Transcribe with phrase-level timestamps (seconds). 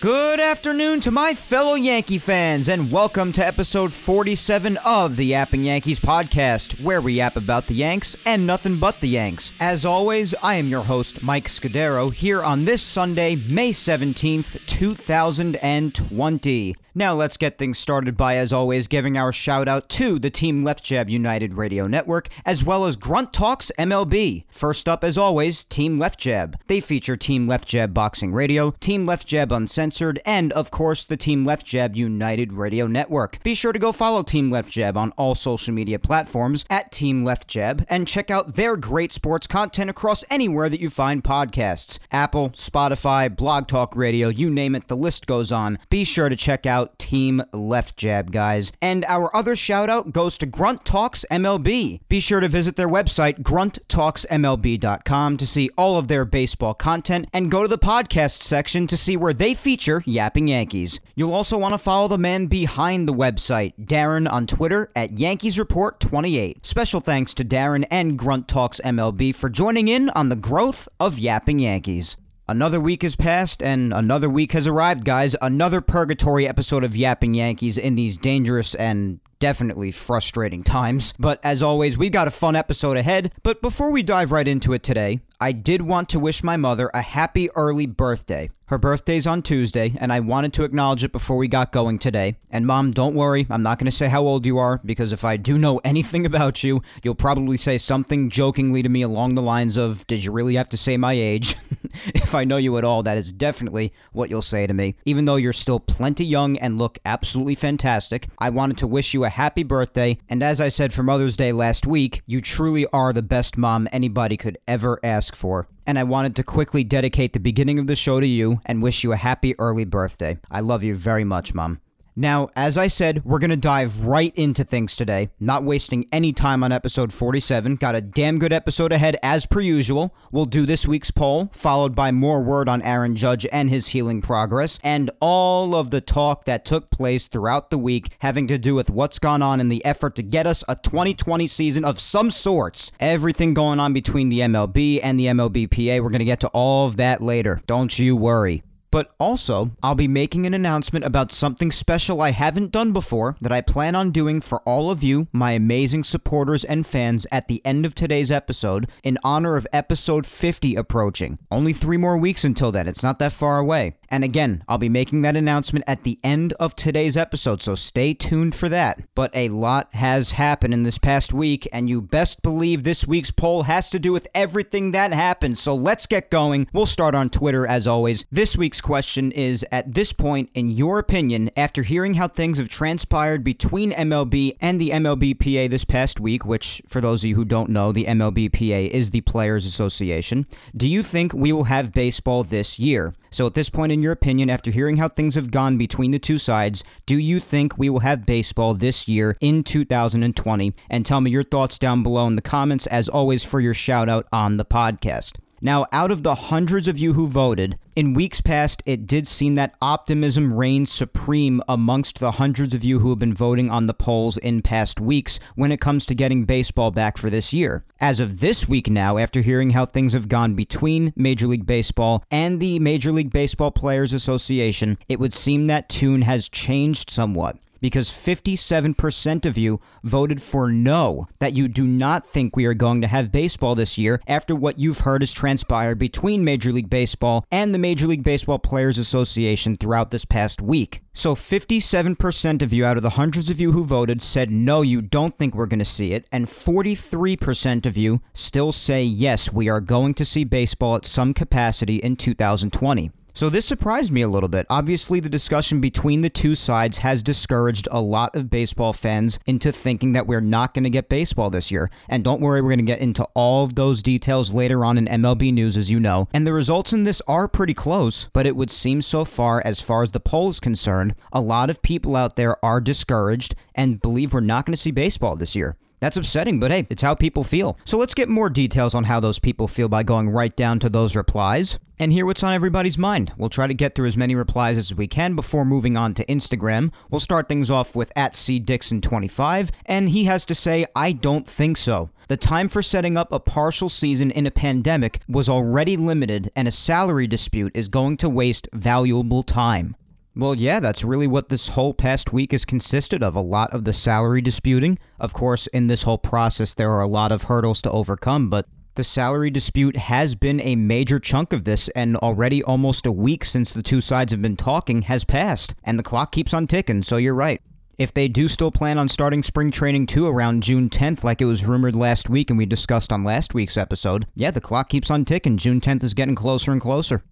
[0.00, 5.64] Good afternoon to my fellow Yankee fans, and welcome to episode 47 of the Yapping
[5.64, 9.52] Yankees podcast, where we yap about the Yanks and nothing but the Yanks.
[9.60, 16.76] As always, I am your host, Mike Scudero, here on this Sunday, May 17th, 2020.
[16.92, 20.64] Now let's get things started by, as always, giving our shout out to the Team
[20.64, 24.44] Left Jab United Radio Network, as well as Grunt Talks MLB.
[24.50, 26.58] First up, as always, Team Left Jab.
[26.66, 29.89] They feature Team Left Jab Boxing Radio, Team Left Jab Uncensored,
[30.24, 33.42] and, of course, the Team Left Jab United Radio Network.
[33.42, 37.24] Be sure to go follow Team Left Jab on all social media platforms at Team
[37.24, 41.98] Left Jab and check out their great sports content across anywhere that you find podcasts
[42.10, 45.78] Apple, Spotify, Blog Talk Radio, you name it, the list goes on.
[45.88, 48.72] Be sure to check out Team Left Jab, guys.
[48.80, 52.00] And our other shout out goes to Grunt Talks MLB.
[52.08, 57.50] Be sure to visit their website, grunttalksmlb.com, to see all of their baseball content and
[57.50, 61.00] go to the podcast section to see where they feature Yapping Yankees.
[61.14, 65.58] You'll also want to follow the man behind the website, Darren, on Twitter at Yankees
[65.58, 66.66] Report 28.
[66.66, 71.18] Special thanks to Darren and Grunt Talks MLB for joining in on the growth of
[71.18, 72.16] Yapping Yankees.
[72.46, 75.36] Another week has passed and another week has arrived, guys.
[75.40, 81.14] Another purgatory episode of Yapping Yankees in these dangerous and definitely frustrating times.
[81.18, 83.32] But as always, we've got a fun episode ahead.
[83.42, 86.90] But before we dive right into it today, I did want to wish my mother
[86.92, 88.50] a happy early birthday.
[88.70, 92.36] Her birthday's on Tuesday, and I wanted to acknowledge it before we got going today.
[92.52, 95.24] And mom, don't worry, I'm not going to say how old you are, because if
[95.24, 99.42] I do know anything about you, you'll probably say something jokingly to me along the
[99.42, 101.56] lines of, Did you really have to say my age?
[102.14, 104.94] if I know you at all, that is definitely what you'll say to me.
[105.04, 109.24] Even though you're still plenty young and look absolutely fantastic, I wanted to wish you
[109.24, 110.16] a happy birthday.
[110.28, 113.88] And as I said for Mother's Day last week, you truly are the best mom
[113.90, 117.96] anybody could ever ask for and I wanted to quickly dedicate the beginning of the
[117.96, 120.38] show to you and wish you a happy early birthday.
[120.50, 121.80] I love you very much, Mom.
[122.16, 126.32] Now, as I said, we're going to dive right into things today, not wasting any
[126.32, 127.76] time on episode 47.
[127.76, 130.14] Got a damn good episode ahead as per usual.
[130.32, 134.20] We'll do this week's poll, followed by more word on Aaron Judge and his healing
[134.20, 138.74] progress, and all of the talk that took place throughout the week having to do
[138.74, 142.30] with what's gone on in the effort to get us a 2020 season of some
[142.30, 142.92] sorts.
[142.98, 146.02] Everything going on between the MLB and the MLBPA.
[146.02, 147.60] We're going to get to all of that later.
[147.66, 148.62] Don't you worry.
[148.90, 153.52] But also, I'll be making an announcement about something special I haven't done before that
[153.52, 157.64] I plan on doing for all of you, my amazing supporters and fans, at the
[157.64, 161.38] end of today's episode in honor of episode 50 approaching.
[161.50, 163.94] Only three more weeks until then, it's not that far away.
[164.10, 168.12] And again, I'll be making that announcement at the end of today's episode, so stay
[168.12, 169.00] tuned for that.
[169.14, 173.30] But a lot has happened in this past week, and you best believe this week's
[173.30, 175.58] poll has to do with everything that happened.
[175.58, 176.66] So let's get going.
[176.72, 178.24] We'll start on Twitter as always.
[178.32, 182.68] This week's question is At this point, in your opinion, after hearing how things have
[182.68, 187.44] transpired between MLB and the MLBPA this past week, which, for those of you who
[187.44, 192.42] don't know, the MLBPA is the Players Association, do you think we will have baseball
[192.42, 193.14] this year?
[193.30, 196.18] So, at this point, in your opinion, after hearing how things have gone between the
[196.18, 200.74] two sides, do you think we will have baseball this year in 2020?
[200.88, 204.08] And tell me your thoughts down below in the comments, as always, for your shout
[204.08, 205.36] out on the podcast.
[205.62, 209.56] Now, out of the hundreds of you who voted, in weeks past, it did seem
[209.56, 213.92] that optimism reigned supreme amongst the hundreds of you who have been voting on the
[213.92, 217.84] polls in past weeks when it comes to getting baseball back for this year.
[218.00, 222.24] As of this week now, after hearing how things have gone between Major League Baseball
[222.30, 227.58] and the Major League Baseball Players Association, it would seem that tune has changed somewhat
[227.80, 233.00] because 57% of you voted for no, that you do not think we are going
[233.00, 237.44] to have baseball this year after what you've heard has transpired between Major League Baseball
[237.50, 241.02] and the Major League Baseball Players Association throughout this past week.
[241.12, 245.02] So 57% of you out of the hundreds of you who voted said no, you
[245.02, 249.68] don't think we're going to see it, and 43% of you still say yes, we
[249.68, 253.10] are going to see baseball at some capacity in 2020.
[253.32, 254.66] So this surprised me a little bit.
[254.68, 259.72] Obviously, the discussion between the two sides has discouraged a lot of baseball fans into
[259.72, 261.90] thinking that we're not going to get baseball this year.
[262.08, 265.06] And don't worry, we're going to get into all of those details later on in
[265.06, 266.28] MLB news, as you know.
[266.32, 269.80] And the results in this are pretty close, but it would seem so far, as
[269.80, 274.00] far as the poll is concerned, a lot of people out there are discouraged and
[274.02, 275.76] believe we're not going to see baseball this year.
[276.00, 277.78] That's upsetting, but hey, it's how people feel.
[277.84, 280.88] So let's get more details on how those people feel by going right down to
[280.88, 283.32] those replies and hear what's on everybody's mind.
[283.36, 286.24] We'll try to get through as many replies as we can before moving on to
[286.24, 286.90] Instagram.
[287.10, 291.76] We'll start things off with at cdixon25, and he has to say, I don't think
[291.76, 292.08] so.
[292.28, 296.66] The time for setting up a partial season in a pandemic was already limited, and
[296.66, 299.96] a salary dispute is going to waste valuable time.
[300.36, 303.84] Well, yeah, that's really what this whole past week has consisted of a lot of
[303.84, 304.98] the salary disputing.
[305.18, 308.66] Of course, in this whole process, there are a lot of hurdles to overcome, but
[308.94, 313.44] the salary dispute has been a major chunk of this, and already almost a week
[313.44, 317.02] since the two sides have been talking has passed, and the clock keeps on ticking,
[317.02, 317.60] so you're right.
[317.98, 321.44] If they do still plan on starting spring training too around June 10th, like it
[321.44, 325.10] was rumored last week and we discussed on last week's episode, yeah, the clock keeps
[325.10, 325.58] on ticking.
[325.58, 327.22] June 10th is getting closer and closer.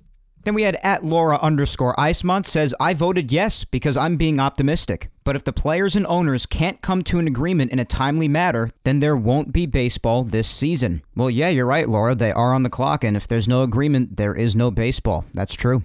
[0.44, 5.10] Then we had at Laura underscore Icemont says, I voted yes because I'm being optimistic.
[5.24, 8.70] But if the players and owners can't come to an agreement in a timely manner,
[8.84, 11.02] then there won't be baseball this season.
[11.14, 12.14] Well, yeah, you're right, Laura.
[12.14, 15.26] They are on the clock, and if there's no agreement, there is no baseball.
[15.34, 15.82] That's true.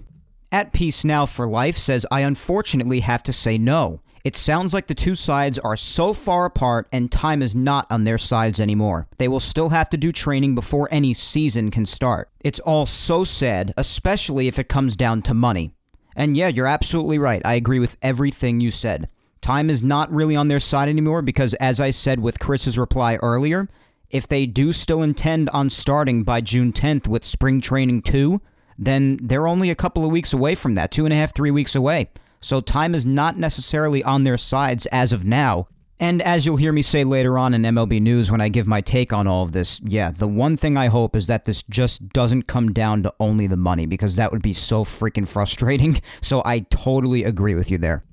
[0.50, 4.00] At Peace Now for Life says, I unfortunately have to say no.
[4.24, 8.04] It sounds like the two sides are so far apart and time is not on
[8.04, 9.06] their sides anymore.
[9.18, 12.30] They will still have to do training before any season can start.
[12.40, 15.74] It's all so sad, especially if it comes down to money.
[16.16, 17.42] And yeah, you're absolutely right.
[17.44, 19.10] I agree with everything you said.
[19.42, 23.16] Time is not really on their side anymore because, as I said with Chris's reply
[23.16, 23.68] earlier,
[24.08, 28.40] if they do still intend on starting by June 10th with spring training 2,
[28.78, 31.50] then they're only a couple of weeks away from that, two and a half, three
[31.50, 32.08] weeks away
[32.44, 35.66] so time is not necessarily on their sides as of now.
[35.98, 38.82] And as you'll hear me say later on in MLB News when I give my
[38.82, 42.10] take on all of this, yeah, the one thing I hope is that this just
[42.10, 46.00] doesn't come down to only the money because that would be so freaking frustrating.
[46.20, 48.04] So I totally agree with you there.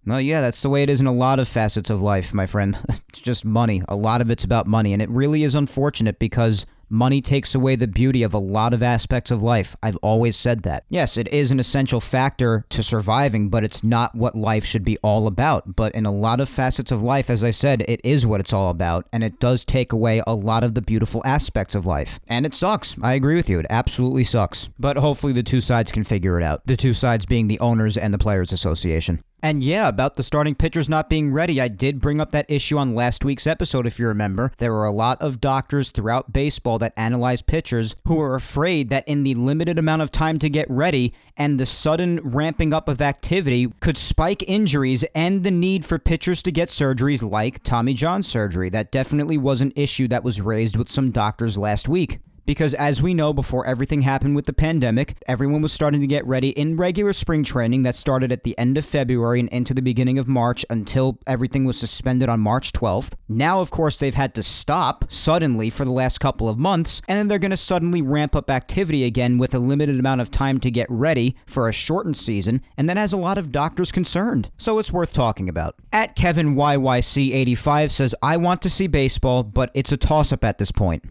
[0.05, 2.45] Well, yeah, that's the way it is in a lot of facets of life, my
[2.45, 2.77] friend.
[3.10, 3.81] it's just money.
[3.88, 7.77] A lot of it's about money, and it really is unfortunate because Money takes away
[7.77, 9.77] the beauty of a lot of aspects of life.
[9.81, 10.83] I've always said that.
[10.89, 14.98] Yes, it is an essential factor to surviving, but it's not what life should be
[14.98, 15.77] all about.
[15.77, 18.51] But in a lot of facets of life, as I said, it is what it's
[18.51, 22.19] all about, and it does take away a lot of the beautiful aspects of life.
[22.27, 22.98] And it sucks.
[23.01, 23.57] I agree with you.
[23.60, 24.67] It absolutely sucks.
[24.77, 26.62] But hopefully the two sides can figure it out.
[26.65, 29.24] The two sides being the owners and the Players Association.
[29.43, 32.77] And yeah, about the starting pitchers not being ready, I did bring up that issue
[32.77, 34.51] on last week's episode, if you remember.
[34.57, 39.08] There were a lot of doctors throughout baseball that analyze pitchers who are afraid that
[39.08, 43.02] in the limited amount of time to get ready and the sudden ramping up of
[43.02, 48.22] activity could spike injuries and the need for pitchers to get surgeries like Tommy John
[48.22, 48.70] surgery.
[48.70, 53.01] That definitely was an issue that was raised with some doctors last week because as
[53.01, 56.77] we know before everything happened with the pandemic everyone was starting to get ready in
[56.77, 60.27] regular spring training that started at the end of february and into the beginning of
[60.27, 65.05] march until everything was suspended on march 12th now of course they've had to stop
[65.12, 68.50] suddenly for the last couple of months and then they're going to suddenly ramp up
[68.50, 72.62] activity again with a limited amount of time to get ready for a shortened season
[72.77, 74.50] and that has a lot of doctors concerned.
[74.57, 75.75] So it's worth talking about.
[75.91, 80.57] At kevin yyc85 says i want to see baseball but it's a toss up at
[80.57, 81.03] this point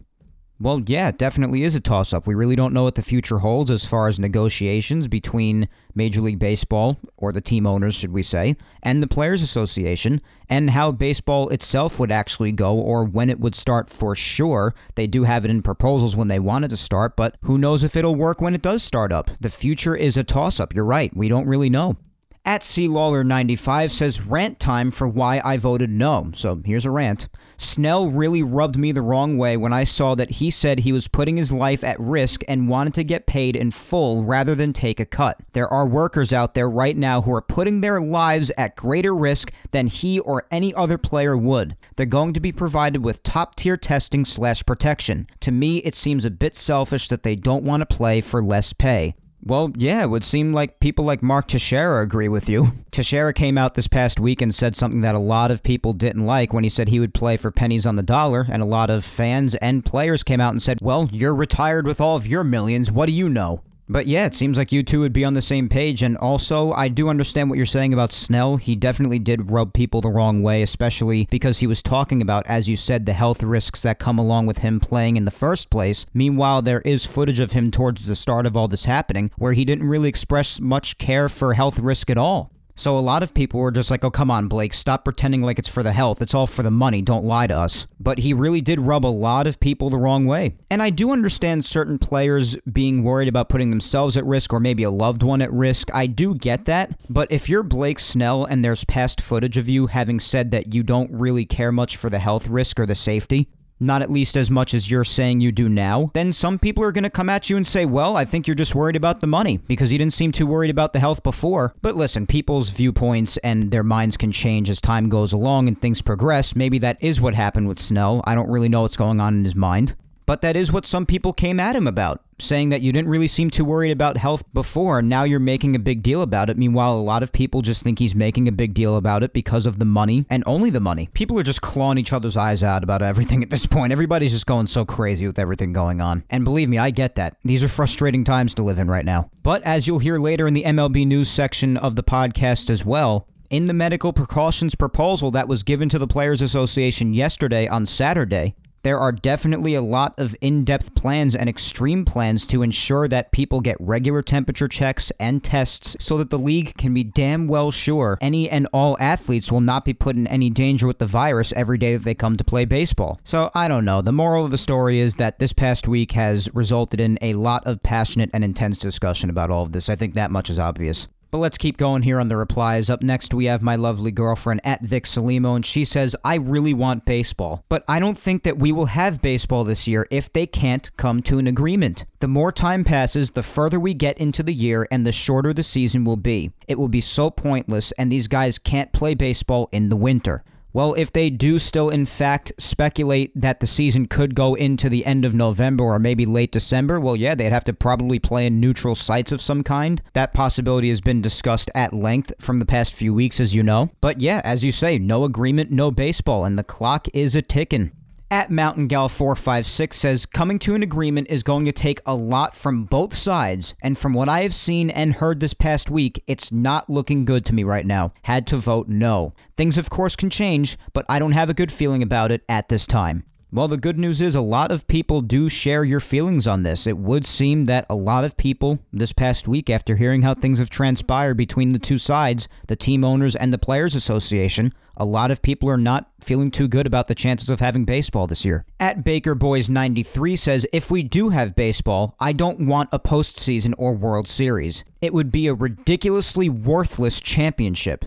[0.61, 2.27] well, yeah, it definitely is a toss up.
[2.27, 6.37] We really don't know what the future holds as far as negotiations between Major League
[6.37, 11.49] Baseball, or the team owners, should we say, and the Players Association, and how baseball
[11.49, 14.75] itself would actually go or when it would start for sure.
[14.95, 17.83] They do have it in proposals when they want it to start, but who knows
[17.83, 19.31] if it'll work when it does start up?
[19.39, 20.75] The future is a toss up.
[20.75, 21.15] You're right.
[21.15, 21.97] We don't really know.
[22.43, 26.31] At CLawler95 says rant time for why I voted no.
[26.33, 27.27] So here's a rant.
[27.55, 31.07] Snell really rubbed me the wrong way when I saw that he said he was
[31.07, 34.99] putting his life at risk and wanted to get paid in full rather than take
[34.99, 35.39] a cut.
[35.51, 39.53] There are workers out there right now who are putting their lives at greater risk
[39.69, 41.77] than he or any other player would.
[41.95, 45.27] They're going to be provided with top tier testing slash protection.
[45.41, 48.73] To me, it seems a bit selfish that they don't want to play for less
[48.73, 49.13] pay.
[49.43, 52.73] Well, yeah, it would seem like people like Mark Teixeira agree with you.
[52.91, 56.25] Teixeira came out this past week and said something that a lot of people didn't
[56.25, 58.89] like when he said he would play for pennies on the dollar, and a lot
[58.89, 62.43] of fans and players came out and said, Well, you're retired with all of your
[62.43, 62.91] millions.
[62.91, 63.63] What do you know?
[63.91, 66.01] But yeah, it seems like you two would be on the same page.
[66.01, 68.55] And also, I do understand what you're saying about Snell.
[68.55, 72.69] He definitely did rub people the wrong way, especially because he was talking about, as
[72.69, 76.05] you said, the health risks that come along with him playing in the first place.
[76.13, 79.65] Meanwhile, there is footage of him towards the start of all this happening where he
[79.65, 82.49] didn't really express much care for health risk at all.
[82.81, 85.59] So a lot of people were just like, oh, come on, Blake, stop pretending like
[85.59, 86.19] it's for the health.
[86.19, 87.03] It's all for the money.
[87.03, 87.85] Don't lie to us.
[87.99, 90.55] But he really did rub a lot of people the wrong way.
[90.71, 94.81] And I do understand certain players being worried about putting themselves at risk or maybe
[94.81, 95.93] a loved one at risk.
[95.93, 96.99] I do get that.
[97.07, 100.81] But if you're Blake Snell and there's past footage of you having said that you
[100.81, 103.47] don't really care much for the health risk or the safety,
[103.81, 106.91] not at least as much as you're saying you do now, then some people are
[106.91, 109.27] going to come at you and say, well, I think you're just worried about the
[109.27, 111.73] money because you didn't seem too worried about the health before.
[111.81, 116.01] But listen, people's viewpoints and their minds can change as time goes along and things
[116.01, 116.55] progress.
[116.55, 118.21] Maybe that is what happened with Snell.
[118.25, 119.95] I don't really know what's going on in his mind.
[120.31, 123.27] But that is what some people came at him about, saying that you didn't really
[123.27, 126.57] seem too worried about health before, and now you're making a big deal about it.
[126.57, 129.65] Meanwhile, a lot of people just think he's making a big deal about it because
[129.65, 131.09] of the money and only the money.
[131.13, 133.91] People are just clawing each other's eyes out about everything at this point.
[133.91, 136.23] Everybody's just going so crazy with everything going on.
[136.29, 137.35] And believe me, I get that.
[137.43, 139.29] These are frustrating times to live in right now.
[139.43, 143.27] But as you'll hear later in the MLB news section of the podcast as well,
[143.49, 148.55] in the medical precautions proposal that was given to the Players Association yesterday on Saturday,
[148.83, 153.31] there are definitely a lot of in depth plans and extreme plans to ensure that
[153.31, 157.71] people get regular temperature checks and tests so that the league can be damn well
[157.71, 161.53] sure any and all athletes will not be put in any danger with the virus
[161.53, 163.19] every day that they come to play baseball.
[163.23, 164.01] So I don't know.
[164.01, 167.65] The moral of the story is that this past week has resulted in a lot
[167.65, 169.89] of passionate and intense discussion about all of this.
[169.89, 171.07] I think that much is obvious.
[171.31, 172.89] But let's keep going here on the replies.
[172.89, 176.73] Up next, we have my lovely girlfriend at Vic Salimo, and she says, I really
[176.73, 180.45] want baseball, but I don't think that we will have baseball this year if they
[180.45, 182.03] can't come to an agreement.
[182.19, 185.63] The more time passes, the further we get into the year, and the shorter the
[185.63, 186.51] season will be.
[186.67, 190.43] It will be so pointless, and these guys can't play baseball in the winter.
[190.73, 195.05] Well, if they do still, in fact, speculate that the season could go into the
[195.05, 198.59] end of November or maybe late December, well, yeah, they'd have to probably play in
[198.61, 200.01] neutral sites of some kind.
[200.13, 203.89] That possibility has been discussed at length from the past few weeks, as you know.
[203.99, 207.91] But yeah, as you say, no agreement, no baseball, and the clock is a ticking
[208.31, 212.55] at Mountain Gal 456 says coming to an agreement is going to take a lot
[212.55, 216.51] from both sides, and from what I have seen and heard this past week, it's
[216.51, 218.13] not looking good to me right now.
[218.23, 219.33] Had to vote no.
[219.57, 222.69] Things, of course, can change, but I don't have a good feeling about it at
[222.69, 223.25] this time.
[223.53, 226.87] Well, the good news is a lot of people do share your feelings on this.
[226.87, 230.57] It would seem that a lot of people this past week, after hearing how things
[230.59, 235.31] have transpired between the two sides, the team owners and the Players Association, a lot
[235.31, 238.65] of people are not feeling too good about the chances of having baseball this year.
[238.79, 243.73] At Baker Boys 93 says, If we do have baseball, I don't want a postseason
[243.77, 244.83] or World Series.
[245.01, 248.05] It would be a ridiculously worthless championship.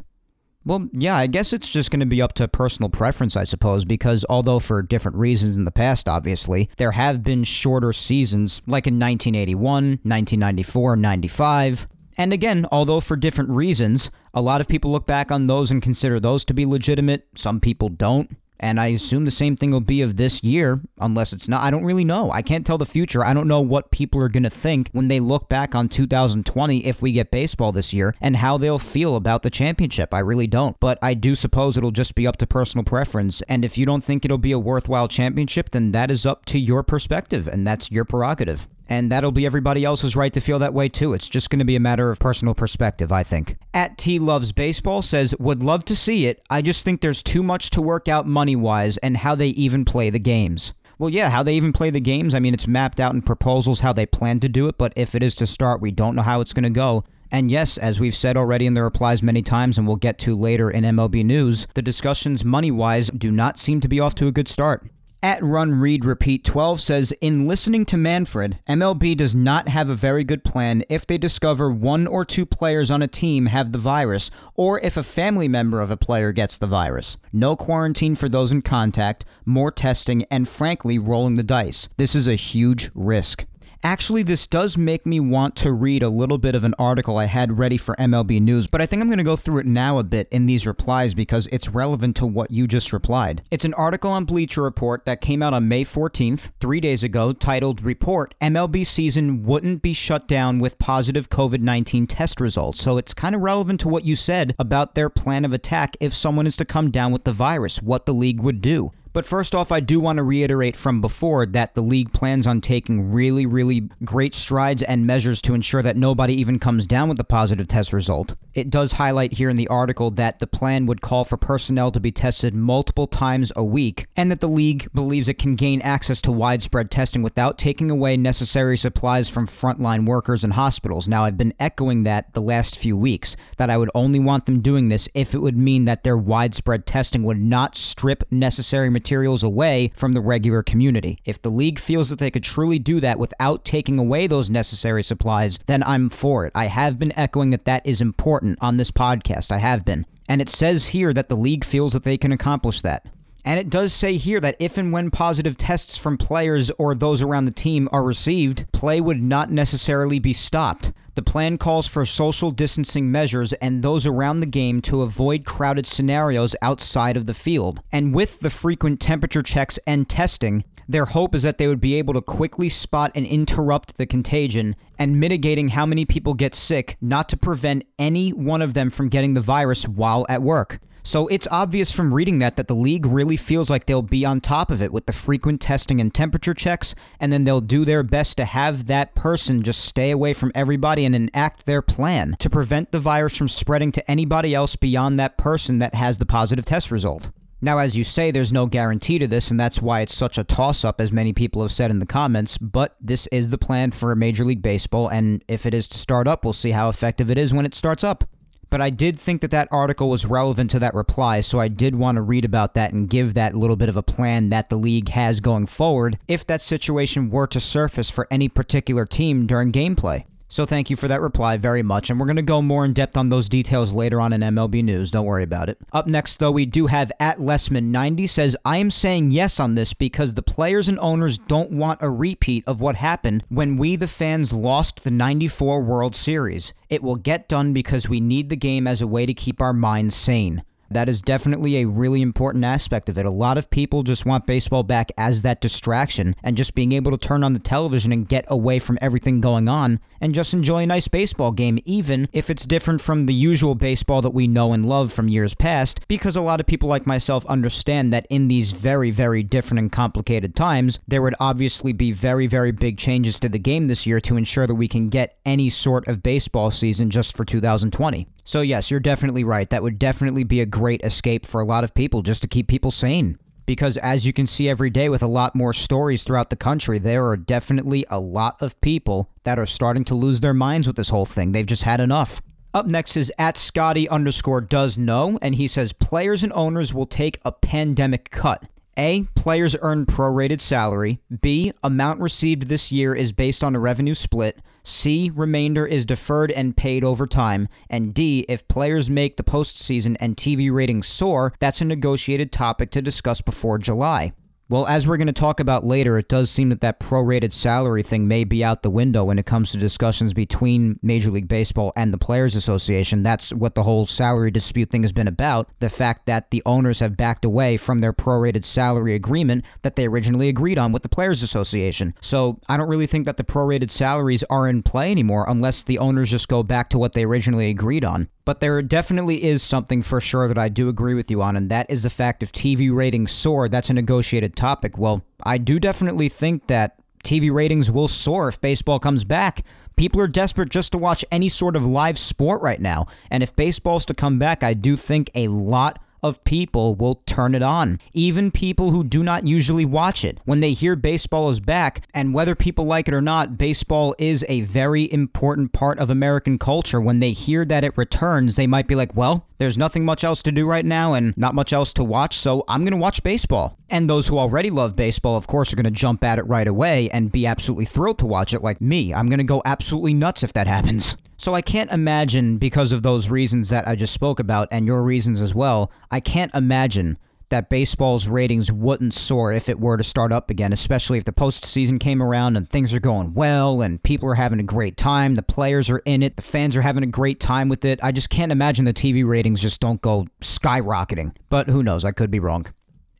[0.66, 3.84] Well, yeah, I guess it's just going to be up to personal preference, I suppose,
[3.84, 8.86] because although for different reasons in the past, obviously, there have been shorter seasons, like
[8.86, 11.86] in 1981, 1994, 95.
[12.16, 15.82] And again, although for different reasons, a lot of people look back on those and
[15.82, 17.26] consider those to be legitimate.
[17.34, 18.36] Some people don't.
[18.60, 21.62] And I assume the same thing will be of this year, unless it's not.
[21.62, 22.30] I don't really know.
[22.30, 23.24] I can't tell the future.
[23.24, 26.86] I don't know what people are going to think when they look back on 2020
[26.86, 30.14] if we get baseball this year and how they'll feel about the championship.
[30.14, 30.78] I really don't.
[30.78, 33.42] But I do suppose it'll just be up to personal preference.
[33.42, 36.58] And if you don't think it'll be a worthwhile championship, then that is up to
[36.58, 38.68] your perspective, and that's your prerogative.
[38.88, 41.14] And that'll be everybody else's right to feel that way too.
[41.14, 43.56] It's just going to be a matter of personal perspective, I think.
[43.72, 46.42] At T Loves Baseball says, Would love to see it.
[46.50, 49.84] I just think there's too much to work out money wise and how they even
[49.84, 50.74] play the games.
[50.98, 52.34] Well, yeah, how they even play the games.
[52.34, 55.14] I mean, it's mapped out in proposals how they plan to do it, but if
[55.14, 57.04] it is to start, we don't know how it's going to go.
[57.32, 60.36] And yes, as we've said already in the replies many times and we'll get to
[60.36, 64.28] later in MLB News, the discussions money wise do not seem to be off to
[64.28, 64.86] a good start.
[65.24, 69.94] At Run Read Repeat 12 says In listening to Manfred, MLB does not have a
[69.94, 73.78] very good plan if they discover one or two players on a team have the
[73.78, 77.16] virus, or if a family member of a player gets the virus.
[77.32, 81.88] No quarantine for those in contact, more testing, and frankly, rolling the dice.
[81.96, 83.46] This is a huge risk.
[83.84, 87.26] Actually, this does make me want to read a little bit of an article I
[87.26, 89.98] had ready for MLB News, but I think I'm going to go through it now
[89.98, 93.42] a bit in these replies because it's relevant to what you just replied.
[93.50, 97.34] It's an article on Bleacher Report that came out on May 14th, three days ago,
[97.34, 102.80] titled Report MLB Season Wouldn't Be Shut Down with Positive COVID 19 Test Results.
[102.80, 106.14] So it's kind of relevant to what you said about their plan of attack if
[106.14, 108.92] someone is to come down with the virus, what the league would do.
[109.14, 112.60] But first off, I do want to reiterate from before that the league plans on
[112.60, 117.18] taking really, really great strides and measures to ensure that nobody even comes down with
[117.18, 118.34] the positive test result.
[118.54, 122.00] It does highlight here in the article that the plan would call for personnel to
[122.00, 126.20] be tested multiple times a week, and that the league believes it can gain access
[126.22, 131.06] to widespread testing without taking away necessary supplies from frontline workers and hospitals.
[131.06, 134.60] Now, I've been echoing that the last few weeks, that I would only want them
[134.60, 139.03] doing this if it would mean that their widespread testing would not strip necessary materials
[139.04, 141.18] materials away from the regular community.
[141.26, 145.02] If the league feels that they could truly do that without taking away those necessary
[145.02, 146.52] supplies, then I'm for it.
[146.54, 149.52] I have been echoing that that is important on this podcast.
[149.52, 150.06] I have been.
[150.26, 153.04] And it says here that the league feels that they can accomplish that.
[153.44, 157.20] And it does say here that if and when positive tests from players or those
[157.20, 160.92] around the team are received, play would not necessarily be stopped.
[161.14, 165.86] The plan calls for social distancing measures and those around the game to avoid crowded
[165.86, 167.80] scenarios outside of the field.
[167.92, 171.94] And with the frequent temperature checks and testing, their hope is that they would be
[171.94, 176.96] able to quickly spot and interrupt the contagion and mitigating how many people get sick,
[177.00, 180.80] not to prevent any one of them from getting the virus while at work.
[181.06, 184.40] So it's obvious from reading that that the league really feels like they'll be on
[184.40, 188.02] top of it with the frequent testing and temperature checks, and then they'll do their
[188.02, 192.48] best to have that person just stay away from everybody and enact their plan to
[192.48, 196.64] prevent the virus from spreading to anybody else beyond that person that has the positive
[196.64, 197.30] test result.
[197.60, 200.44] Now, as you say, there's no guarantee to this, and that's why it's such a
[200.44, 202.56] toss up, as many people have said in the comments.
[202.56, 206.26] But this is the plan for Major League Baseball, and if it is to start
[206.26, 208.24] up, we'll see how effective it is when it starts up
[208.70, 211.94] but I did think that that article was relevant to that reply, so I did
[211.94, 214.76] want to read about that and give that little bit of a plan that the
[214.76, 219.72] league has going forward if that situation were to surface for any particular team during
[219.72, 220.24] gameplay.
[220.48, 222.92] So thank you for that reply very much, and we're going to go more in
[222.92, 225.10] depth on those details later on in MLB News.
[225.10, 225.78] Don't worry about it.
[225.92, 229.94] Up next, though, we do have at Lessman90 says, I am saying yes on this
[229.94, 234.06] because the players and owners don't want a repeat of what happened when we, the
[234.06, 236.72] fans, lost the 94 World Series.
[236.88, 239.72] It will get done because we need the game as a way to keep our
[239.72, 240.62] minds sane.
[240.94, 243.26] That is definitely a really important aspect of it.
[243.26, 247.10] A lot of people just want baseball back as that distraction and just being able
[247.10, 250.84] to turn on the television and get away from everything going on and just enjoy
[250.84, 254.72] a nice baseball game, even if it's different from the usual baseball that we know
[254.72, 258.46] and love from years past, because a lot of people like myself understand that in
[258.46, 263.40] these very, very different and complicated times, there would obviously be very, very big changes
[263.40, 266.70] to the game this year to ensure that we can get any sort of baseball
[266.70, 268.28] season just for 2020.
[268.44, 269.68] So, yes, you're definitely right.
[269.70, 272.68] That would definitely be a great escape for a lot of people just to keep
[272.68, 273.38] people sane.
[273.66, 276.98] Because as you can see every day with a lot more stories throughout the country,
[276.98, 280.96] there are definitely a lot of people that are starting to lose their minds with
[280.96, 281.52] this whole thing.
[281.52, 282.42] They've just had enough.
[282.74, 287.06] Up next is at Scotty underscore does know, and he says players and owners will
[287.06, 288.64] take a pandemic cut.
[288.98, 289.24] A.
[289.34, 291.20] Players earn prorated salary.
[291.40, 291.72] B.
[291.82, 294.58] Amount received this year is based on a revenue split.
[294.84, 295.30] C.
[295.34, 297.68] Remainder is deferred and paid over time.
[297.88, 298.44] And D.
[298.48, 303.40] If players make the postseason and TV ratings soar, that's a negotiated topic to discuss
[303.40, 304.32] before July.
[304.66, 308.02] Well, as we're going to talk about later, it does seem that that prorated salary
[308.02, 311.92] thing may be out the window when it comes to discussions between Major League Baseball
[311.96, 313.22] and the Players Association.
[313.22, 315.68] That's what the whole salary dispute thing has been about.
[315.80, 320.06] The fact that the owners have backed away from their prorated salary agreement that they
[320.06, 322.14] originally agreed on with the Players Association.
[322.22, 325.98] So I don't really think that the prorated salaries are in play anymore unless the
[325.98, 328.30] owners just go back to what they originally agreed on.
[328.44, 331.70] But there definitely is something for sure that I do agree with you on, and
[331.70, 334.98] that is the fact if TV ratings soar, that's a negotiated topic.
[334.98, 339.64] Well, I do definitely think that TV ratings will soar if baseball comes back.
[339.96, 343.06] People are desperate just to watch any sort of live sport right now.
[343.30, 347.54] And if baseball's to come back, I do think a lot of people will turn
[347.54, 348.00] it on.
[348.14, 350.40] Even people who do not usually watch it.
[350.46, 354.44] When they hear baseball is back, and whether people like it or not, baseball is
[354.48, 357.00] a very important part of American culture.
[357.00, 360.42] When they hear that it returns, they might be like, well, there's nothing much else
[360.44, 363.22] to do right now and not much else to watch, so I'm going to watch
[363.22, 363.78] baseball.
[363.90, 366.66] And those who already love baseball, of course, are going to jump at it right
[366.66, 369.12] away and be absolutely thrilled to watch it, like me.
[369.12, 371.16] I'm going to go absolutely nuts if that happens.
[371.44, 375.02] So I can't imagine, because of those reasons that I just spoke about and your
[375.02, 377.18] reasons as well, I can't imagine
[377.50, 381.34] that baseball's ratings wouldn't soar if it were to start up again, especially if the
[381.34, 385.34] postseason came around and things are going well and people are having a great time,
[385.34, 388.02] the players are in it, the fans are having a great time with it.
[388.02, 391.36] I just can't imagine the TV ratings just don't go skyrocketing.
[391.50, 392.06] But who knows?
[392.06, 392.64] I could be wrong.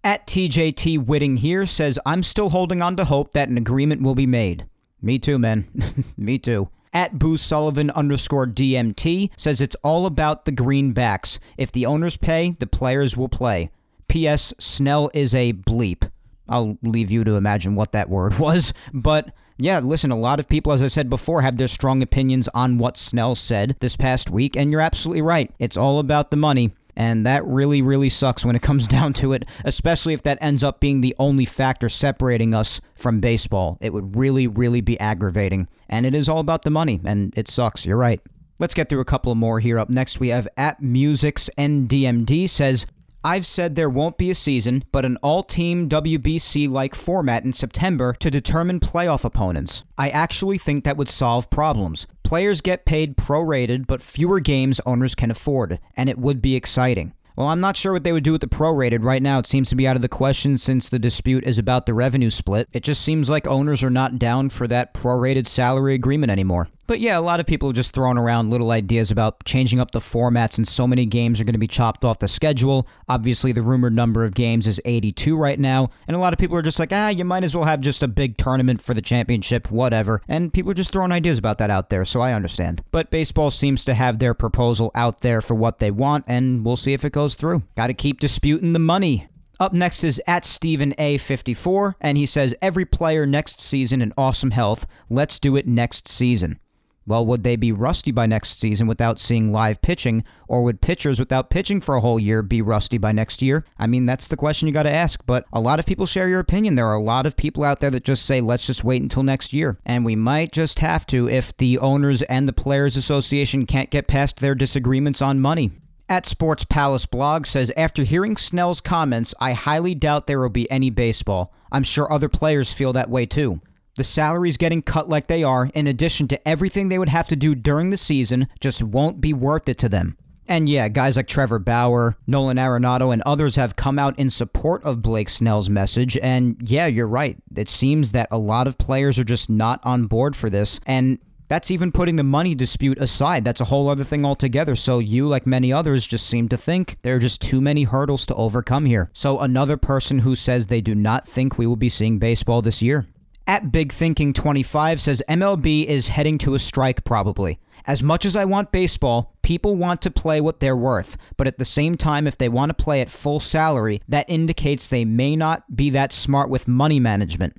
[0.03, 4.15] At TJT Whitting here says, I'm still holding on to hope that an agreement will
[4.15, 4.65] be made.
[5.03, 5.69] Me too, man.
[6.17, 11.39] Me too at Boo Sullivan underscore DMT says it's all about the greenbacks.
[11.59, 13.71] If the owners pay, the players will play.
[14.09, 14.55] P.S.
[14.59, 16.09] Snell is a bleep.
[16.49, 18.73] I'll leave you to imagine what that word was.
[18.93, 22.49] But yeah, listen, a lot of people, as I said before, have their strong opinions
[22.55, 25.51] on what Snell said this past week, and you're absolutely right.
[25.59, 26.73] It's all about the money.
[26.97, 30.63] And that really, really sucks when it comes down to it, especially if that ends
[30.63, 33.79] up being the only factor separating us from baseball.
[33.81, 35.69] It would really, really be aggravating.
[35.89, 37.85] And it is all about the money, and it sucks.
[37.85, 38.21] You're right.
[38.59, 39.79] Let's get through a couple more here.
[39.79, 42.87] Up next, we have at Music's NDMD says,
[43.27, 47.55] I've said there won't be a season, but an all team WBC like format in
[47.55, 49.83] September to determine playoff opponents.
[49.97, 52.07] I actually think that would solve problems.
[52.23, 57.15] Players get paid prorated, but fewer games owners can afford, and it would be exciting.
[57.35, 59.03] Well, I'm not sure what they would do with the prorated.
[59.03, 61.87] Right now, it seems to be out of the question since the dispute is about
[61.87, 62.69] the revenue split.
[62.75, 66.69] It just seems like owners are not down for that prorated salary agreement anymore.
[66.87, 69.93] But yeah, a lot of people are just throwing around little ideas about changing up
[69.93, 72.87] the formats, and so many games are going to be chopped off the schedule.
[73.09, 76.57] Obviously, the rumored number of games is 82 right now, and a lot of people
[76.57, 79.01] are just like, ah, you might as well have just a big tournament for the
[79.01, 80.21] championship, whatever.
[80.29, 82.83] And people are just throwing ideas about that out there, so I understand.
[82.91, 86.77] But baseball seems to have their proposal out there for what they want, and we'll
[86.77, 87.63] see if it goes through.
[87.77, 89.29] Got to keep disputing the money.
[89.61, 94.51] Up next is at Stephen A54, and he says, Every player next season in awesome
[94.51, 94.85] health.
[95.09, 96.59] Let's do it next season.
[97.07, 101.19] Well, would they be rusty by next season without seeing live pitching, or would pitchers
[101.19, 103.65] without pitching for a whole year be rusty by next year?
[103.79, 106.29] I mean, that's the question you got to ask, but a lot of people share
[106.29, 106.77] your opinion.
[106.77, 109.23] There are a lot of people out there that just say, let's just wait until
[109.23, 109.79] next year.
[109.85, 114.09] And we might just have to if the owners and the Players Association can't get
[114.09, 115.73] past their disagreements on money.
[116.09, 120.71] At Sports Palace blog says, after hearing Snell's comments, I highly doubt there will be
[120.71, 121.53] any baseball.
[121.73, 123.61] I'm sure other players feel that way too.
[123.97, 127.37] The salaries getting cut like they are, in addition to everything they would have to
[127.37, 130.17] do during the season, just won't be worth it to them.
[130.47, 134.85] And yeah, guys like Trevor Bauer, Nolan Arenado, and others have come out in support
[134.85, 136.19] of Blake Snell's message.
[136.19, 137.39] And yeah, you're right.
[137.57, 140.81] It seems that a lot of players are just not on board for this.
[140.87, 143.45] And that's even putting the money dispute aside.
[143.45, 144.77] That's a whole other thing altogether.
[144.77, 148.27] So you, like many others, just seem to think there are just too many hurdles
[148.27, 149.11] to overcome here.
[149.13, 152.83] So another person who says they do not think we will be seeing baseball this
[152.83, 153.07] year.
[153.47, 157.59] At Big Thinking 25 says MLB is heading to a strike probably.
[157.87, 161.59] As much as I want baseball, people want to play what they're worth, but at
[161.59, 165.37] the same time, if they want to play at full salary, that indicates they may
[165.37, 167.55] not be that smart with money management.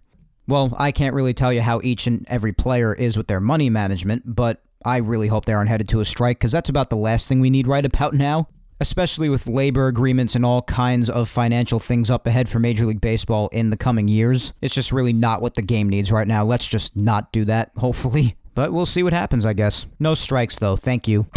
[0.47, 3.69] Well, I can't really tell you how each and every player is with their money
[3.69, 6.97] management, but I really hope they aren't headed to a strike because that's about the
[6.97, 8.47] last thing we need right about now
[8.79, 13.01] especially with labor agreements and all kinds of financial things up ahead for Major League
[13.01, 14.53] Baseball in the coming years.
[14.61, 16.43] It's just really not what the game needs right now.
[16.43, 18.35] Let's just not do that, hopefully.
[18.55, 19.85] But we'll see what happens, I guess.
[19.99, 20.77] No strikes, though.
[20.77, 21.27] Thank you.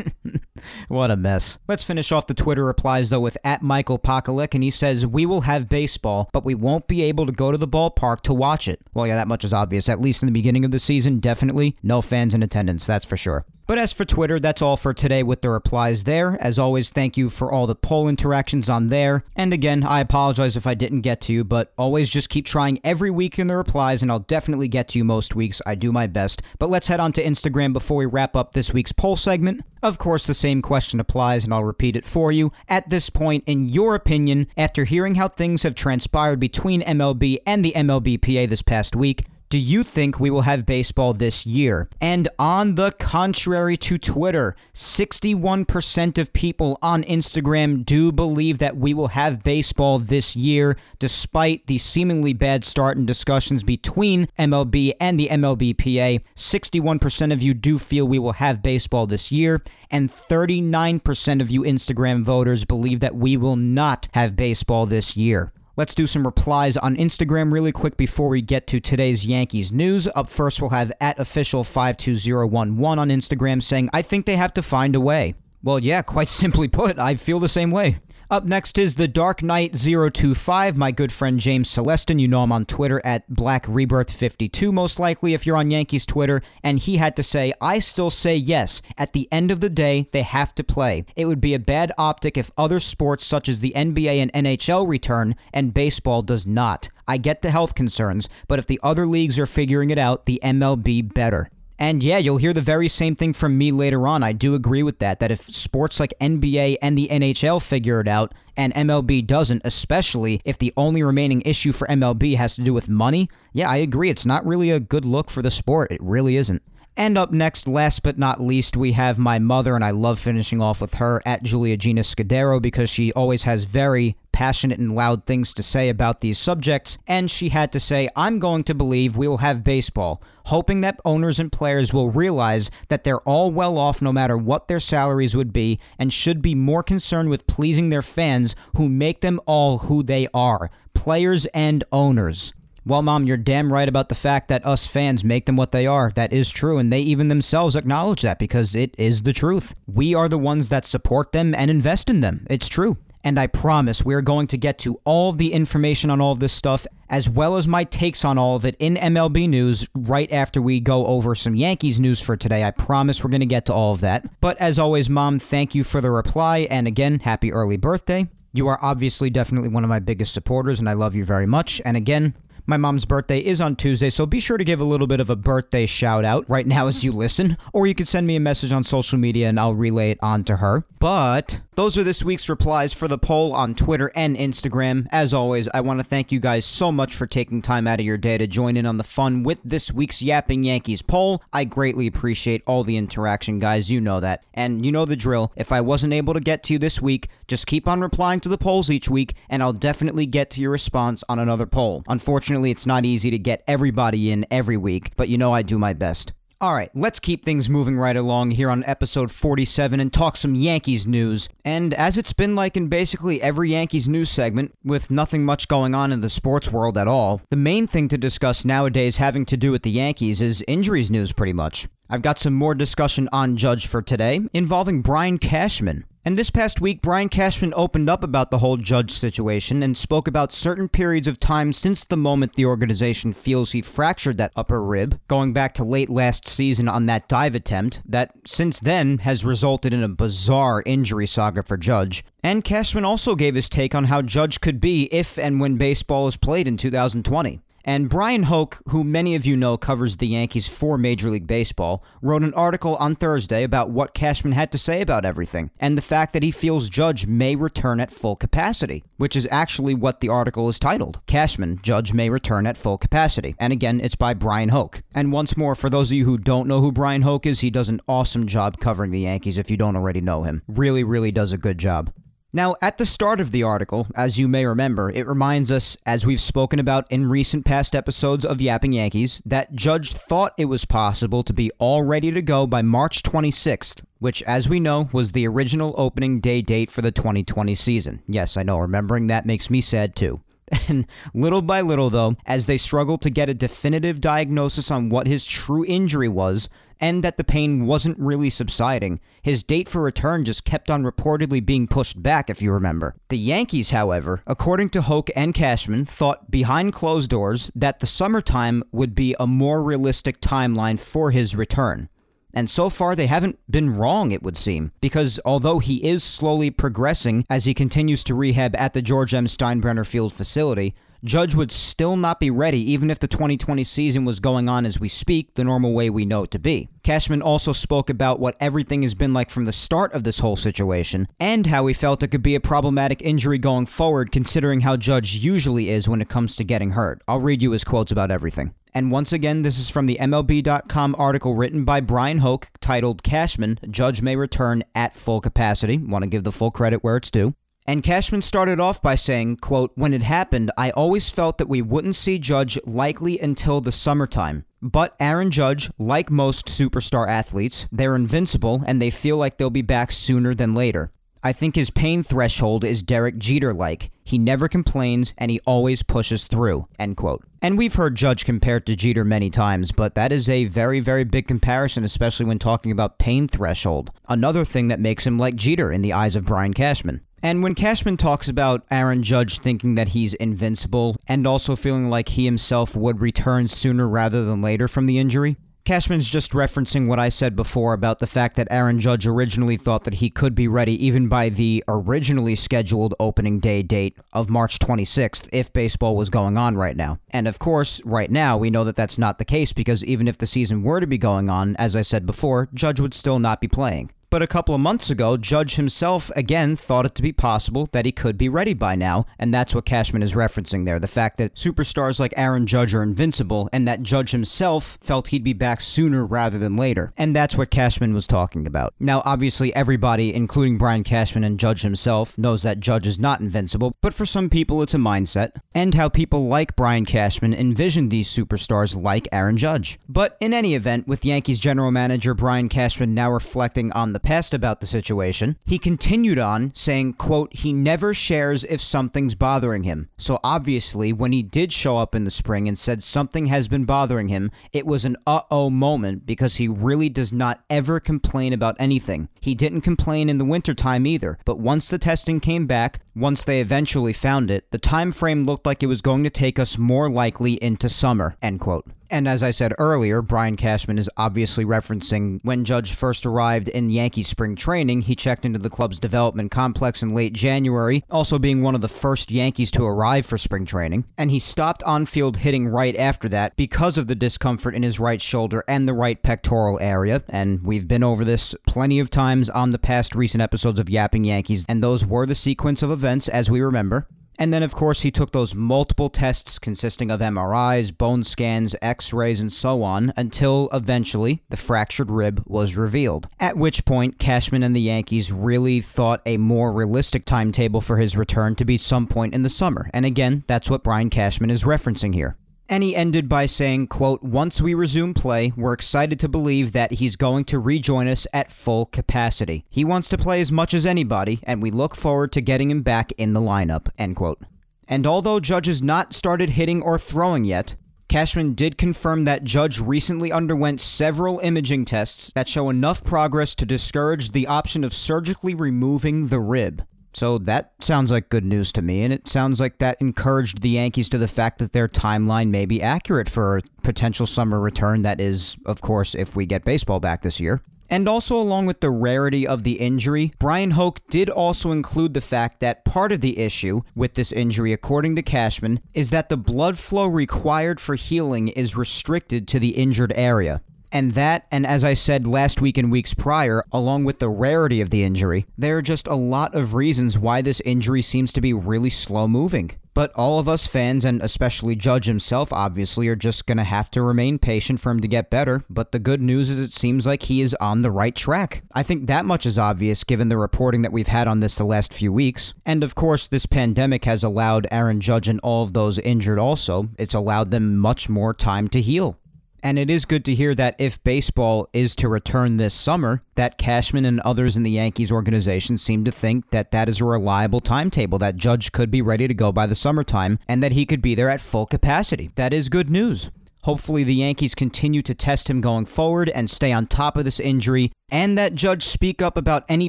[0.88, 1.58] what a mess.
[1.68, 5.26] Let's finish off the Twitter replies, though, with at Michael Pokalik, and he says, We
[5.26, 8.68] will have baseball, but we won't be able to go to the ballpark to watch
[8.68, 8.80] it.
[8.92, 9.88] Well, yeah, that much is obvious.
[9.88, 11.76] At least in the beginning of the season, definitely.
[11.82, 13.44] No fans in attendance, that's for sure.
[13.66, 16.36] But as for Twitter, that's all for today with the replies there.
[16.38, 19.24] As always, thank you for all the poll interactions on there.
[19.36, 22.78] And again, I apologize if I didn't get to you, but always just keep trying
[22.84, 25.62] every week in the replies, and I'll definitely get to you most weeks.
[25.64, 26.42] I do my best.
[26.58, 29.62] But let's head on to Instagram before we wrap up this week's poll segment.
[29.84, 32.52] Of course, the same question applies, and I'll repeat it for you.
[32.70, 37.62] At this point, in your opinion, after hearing how things have transpired between MLB and
[37.62, 41.88] the MLBPA this past week, do you think we will have baseball this year?
[42.00, 48.92] And on the contrary to Twitter, 61% of people on Instagram do believe that we
[48.92, 55.20] will have baseball this year, despite the seemingly bad start in discussions between MLB and
[55.20, 56.24] the MLBPA.
[56.34, 61.62] 61% of you do feel we will have baseball this year, and 39% of you
[61.62, 65.52] Instagram voters believe that we will not have baseball this year.
[65.76, 70.06] Let's do some replies on Instagram really quick before we get to today's Yankees news.
[70.14, 74.94] Up first, we'll have at official52011 on Instagram saying, I think they have to find
[74.94, 75.34] a way.
[75.64, 77.98] Well, yeah, quite simply put, I feel the same way.
[78.34, 82.18] Up next is the Dark Knight 025, my good friend James Celestin.
[82.18, 86.04] You know him on Twitter at Black Rebirth 52 most likely if you're on Yankees
[86.04, 86.42] Twitter.
[86.60, 88.82] And he had to say, I still say yes.
[88.98, 91.04] At the end of the day, they have to play.
[91.14, 94.88] It would be a bad optic if other sports such as the NBA and NHL
[94.88, 96.88] return and baseball does not.
[97.06, 100.40] I get the health concerns, but if the other leagues are figuring it out, the
[100.42, 101.50] MLB better.
[101.78, 104.22] And yeah, you'll hear the very same thing from me later on.
[104.22, 108.08] I do agree with that, that if sports like NBA and the NHL figure it
[108.08, 112.72] out and MLB doesn't, especially if the only remaining issue for MLB has to do
[112.72, 114.08] with money, yeah, I agree.
[114.08, 115.90] It's not really a good look for the sport.
[115.90, 116.62] It really isn't.
[116.96, 120.60] And up next, last but not least, we have my mother, and I love finishing
[120.60, 125.24] off with her at Julia Gina Scudero because she always has very passionate and loud
[125.24, 129.16] things to say about these subjects, and she had to say, I'm going to believe
[129.16, 133.78] we will have baseball, hoping that owners and players will realize that they're all well
[133.78, 137.90] off no matter what their salaries would be and should be more concerned with pleasing
[137.90, 142.52] their fans who make them all who they are players and owners.
[142.86, 145.86] Well, Mom, you're damn right about the fact that us fans make them what they
[145.86, 146.10] are.
[146.14, 149.74] That is true, and they even themselves acknowledge that because it is the truth.
[149.86, 152.46] We are the ones that support them and invest in them.
[152.50, 152.98] It's true.
[153.24, 156.52] And I promise we're going to get to all the information on all of this
[156.52, 160.60] stuff, as well as my takes on all of it in MLB news right after
[160.60, 162.62] we go over some Yankees news for today.
[162.62, 164.26] I promise we're going to get to all of that.
[164.40, 166.68] But as always, Mom, thank you for the reply.
[166.70, 168.28] And again, happy early birthday.
[168.52, 171.80] You are obviously definitely one of my biggest supporters, and I love you very much.
[171.84, 172.34] And again,
[172.66, 175.28] my mom's birthday is on Tuesday, so be sure to give a little bit of
[175.28, 178.40] a birthday shout out right now as you listen, or you can send me a
[178.40, 180.82] message on social media and I'll relay it on to her.
[180.98, 185.06] But those are this week's replies for the poll on Twitter and Instagram.
[185.10, 188.06] As always, I want to thank you guys so much for taking time out of
[188.06, 191.42] your day to join in on the fun with this week's Yapping Yankees poll.
[191.52, 193.90] I greatly appreciate all the interaction, guys.
[193.90, 194.44] You know that.
[194.54, 195.52] And you know the drill.
[195.56, 198.48] If I wasn't able to get to you this week, just keep on replying to
[198.48, 202.04] the polls each week, and I'll definitely get to your response on another poll.
[202.08, 205.78] Unfortunately, it's not easy to get everybody in every week, but you know I do
[205.78, 206.32] my best.
[206.60, 210.54] All right, let's keep things moving right along here on episode 47 and talk some
[210.54, 211.48] Yankees news.
[211.64, 215.94] And as it's been like in basically every Yankees news segment, with nothing much going
[215.94, 219.56] on in the sports world at all, the main thing to discuss nowadays having to
[219.56, 221.88] do with the Yankees is injuries news pretty much.
[222.08, 226.04] I've got some more discussion on Judge for today involving Brian Cashman.
[226.26, 230.26] And this past week, Brian Cashman opened up about the whole judge situation and spoke
[230.26, 234.82] about certain periods of time since the moment the organization feels he fractured that upper
[234.82, 239.44] rib, going back to late last season on that dive attempt, that since then has
[239.44, 242.24] resulted in a bizarre injury saga for Judge.
[242.42, 246.26] And Cashman also gave his take on how Judge could be if and when baseball
[246.26, 247.60] is played in 2020.
[247.86, 252.02] And Bryan Hoch, who many of you know covers the Yankees for Major League Baseball,
[252.22, 256.02] wrote an article on Thursday about what Cashman had to say about everything, and the
[256.02, 260.30] fact that he feels Judge may return at full capacity, which is actually what the
[260.30, 263.54] article is titled Cashman, Judge may return at full capacity.
[263.58, 265.02] And again, it's by Bryan Hoch.
[265.14, 267.70] And once more, for those of you who don't know who Bryan Hoch is, he
[267.70, 270.62] does an awesome job covering the Yankees if you don't already know him.
[270.66, 272.10] Really, really does a good job.
[272.54, 276.24] Now, at the start of the article, as you may remember, it reminds us, as
[276.24, 280.84] we've spoken about in recent past episodes of Yapping Yankees, that Judge thought it was
[280.84, 285.32] possible to be all ready to go by March 26th, which, as we know, was
[285.32, 288.22] the original opening day date for the 2020 season.
[288.28, 290.40] Yes, I know, remembering that makes me sad too.
[290.88, 295.26] And little by little, though, as they struggled to get a definitive diagnosis on what
[295.26, 296.68] his true injury was,
[297.00, 301.64] and that the pain wasn't really subsiding, his date for return just kept on reportedly
[301.64, 303.14] being pushed back, if you remember.
[303.28, 308.82] The Yankees, however, according to Hoch and Cashman, thought behind closed doors that the summertime
[308.92, 312.08] would be a more realistic timeline for his return.
[312.56, 316.70] And so far, they haven't been wrong, it would seem, because although he is slowly
[316.70, 319.46] progressing as he continues to rehab at the George M.
[319.46, 324.40] Steinbrenner Field facility, Judge would still not be ready even if the 2020 season was
[324.40, 326.90] going on as we speak, the normal way we know it to be.
[327.02, 330.54] Cashman also spoke about what everything has been like from the start of this whole
[330.54, 334.98] situation, and how he felt it could be a problematic injury going forward considering how
[334.98, 337.22] Judge usually is when it comes to getting hurt.
[337.26, 338.74] I'll read you his quotes about everything.
[338.92, 343.78] And once again, this is from the MLB.com article written by Bryan Hoch titled Cashman,
[343.90, 345.96] Judge May Return at Full Capacity.
[345.96, 347.54] Want to give the full credit where it's due.
[347.86, 351.82] And Cashman started off by saying, quote, When it happened, I always felt that we
[351.82, 354.64] wouldn't see Judge likely until the summertime.
[354.80, 359.82] But Aaron Judge, like most superstar athletes, they're invincible and they feel like they'll be
[359.82, 361.12] back sooner than later.
[361.42, 364.10] I think his pain threshold is Derek Jeter like.
[364.24, 366.88] He never complains and he always pushes through.
[366.98, 367.44] End quote.
[367.60, 371.24] And we've heard Judge compared to Jeter many times, but that is a very, very
[371.24, 374.10] big comparison, especially when talking about pain threshold.
[374.26, 377.20] Another thing that makes him like Jeter in the eyes of Brian Cashman.
[377.44, 382.30] And when Cashman talks about Aaron Judge thinking that he's invincible and also feeling like
[382.30, 387.18] he himself would return sooner rather than later from the injury, Cashman's just referencing what
[387.18, 390.68] I said before about the fact that Aaron Judge originally thought that he could be
[390.68, 396.30] ready even by the originally scheduled opening day date of March 26th if baseball was
[396.30, 397.18] going on right now.
[397.28, 400.38] And of course, right now, we know that that's not the case because even if
[400.38, 403.60] the season were to be going on, as I said before, Judge would still not
[403.60, 404.10] be playing.
[404.34, 408.04] But a couple of months ago, Judge himself again thought it to be possible that
[408.04, 411.38] he could be ready by now, and that's what Cashman is referencing there the fact
[411.38, 415.80] that superstars like Aaron Judge are invincible, and that Judge himself felt he'd be back
[415.80, 417.12] sooner rather than later.
[417.16, 418.92] And that's what Cashman was talking about.
[418.98, 423.94] Now, obviously, everybody, including Brian Cashman and Judge himself, knows that Judge is not invincible,
[424.00, 428.28] but for some people, it's a mindset, and how people like Brian Cashman envision these
[428.28, 429.96] superstars like Aaron Judge.
[430.08, 434.54] But in any event, with Yankees general manager Brian Cashman now reflecting on the past
[434.54, 440.08] about the situation, he continued on saying, quote, he never shares if something's bothering him.
[440.16, 443.84] So obviously, when he did show up in the spring and said something has been
[443.84, 448.76] bothering him, it was an uh-oh moment because he really does not ever complain about
[448.78, 449.28] anything.
[449.44, 453.60] He didn't complain in the wintertime either, but once the testing came back, once they
[453.60, 457.10] eventually found it, the time frame looked like it was going to take us more
[457.10, 458.86] likely into summer, end quote.
[459.10, 463.90] And as I said earlier, Brian Cashman is obviously referencing when Judge first arrived in
[463.90, 468.62] Yankee spring training, he checked into the club's development complex in late January, also being
[468.62, 471.04] one of the first Yankees to arrive for spring training.
[471.16, 474.98] And he stopped on field hitting right after that because of the discomfort in his
[474.98, 477.22] right shoulder and the right pectoral area.
[477.28, 481.24] And we've been over this plenty of times on the past recent episodes of Yapping
[481.24, 484.06] Yankees, and those were the sequence of events as we remember.
[484.38, 489.12] And then, of course, he took those multiple tests consisting of MRIs, bone scans, x
[489.12, 493.28] rays, and so on until eventually the fractured rib was revealed.
[493.38, 498.16] At which point, Cashman and the Yankees really thought a more realistic timetable for his
[498.16, 499.88] return to be some point in the summer.
[499.94, 502.36] And again, that's what Brian Cashman is referencing here.
[502.68, 506.92] And he ended by saying, quote, Once we resume play, we're excited to believe that
[506.92, 509.64] he's going to rejoin us at full capacity.
[509.68, 512.82] He wants to play as much as anybody, and we look forward to getting him
[512.82, 514.40] back in the lineup, end quote.
[514.88, 517.74] And although Judge has not started hitting or throwing yet,
[518.08, 523.66] Cashman did confirm that Judge recently underwent several imaging tests that show enough progress to
[523.66, 526.86] discourage the option of surgically removing the rib.
[527.14, 530.70] So that sounds like good news to me, and it sounds like that encouraged the
[530.70, 535.02] Yankees to the fact that their timeline may be accurate for a potential summer return.
[535.02, 537.62] That is, of course, if we get baseball back this year.
[537.90, 542.20] And also, along with the rarity of the injury, Bryan Hoch did also include the
[542.20, 546.36] fact that part of the issue with this injury, according to Cashman, is that the
[546.36, 550.62] blood flow required for healing is restricted to the injured area.
[550.94, 554.80] And that, and as I said last week and weeks prior, along with the rarity
[554.80, 558.40] of the injury, there are just a lot of reasons why this injury seems to
[558.40, 559.72] be really slow moving.
[559.92, 563.90] But all of us fans, and especially Judge himself, obviously, are just going to have
[563.92, 565.64] to remain patient for him to get better.
[565.68, 568.62] But the good news is it seems like he is on the right track.
[568.72, 571.64] I think that much is obvious given the reporting that we've had on this the
[571.64, 572.54] last few weeks.
[572.64, 576.88] And of course, this pandemic has allowed Aaron Judge and all of those injured also,
[576.98, 579.18] it's allowed them much more time to heal.
[579.64, 583.56] And it is good to hear that if baseball is to return this summer, that
[583.56, 587.62] Cashman and others in the Yankees organization seem to think that that is a reliable
[587.62, 591.00] timetable, that Judge could be ready to go by the summertime, and that he could
[591.00, 592.30] be there at full capacity.
[592.34, 593.30] That is good news.
[593.64, 597.40] Hopefully, the Yankees continue to test him going forward and stay on top of this
[597.40, 599.88] injury, and that Judge speak up about any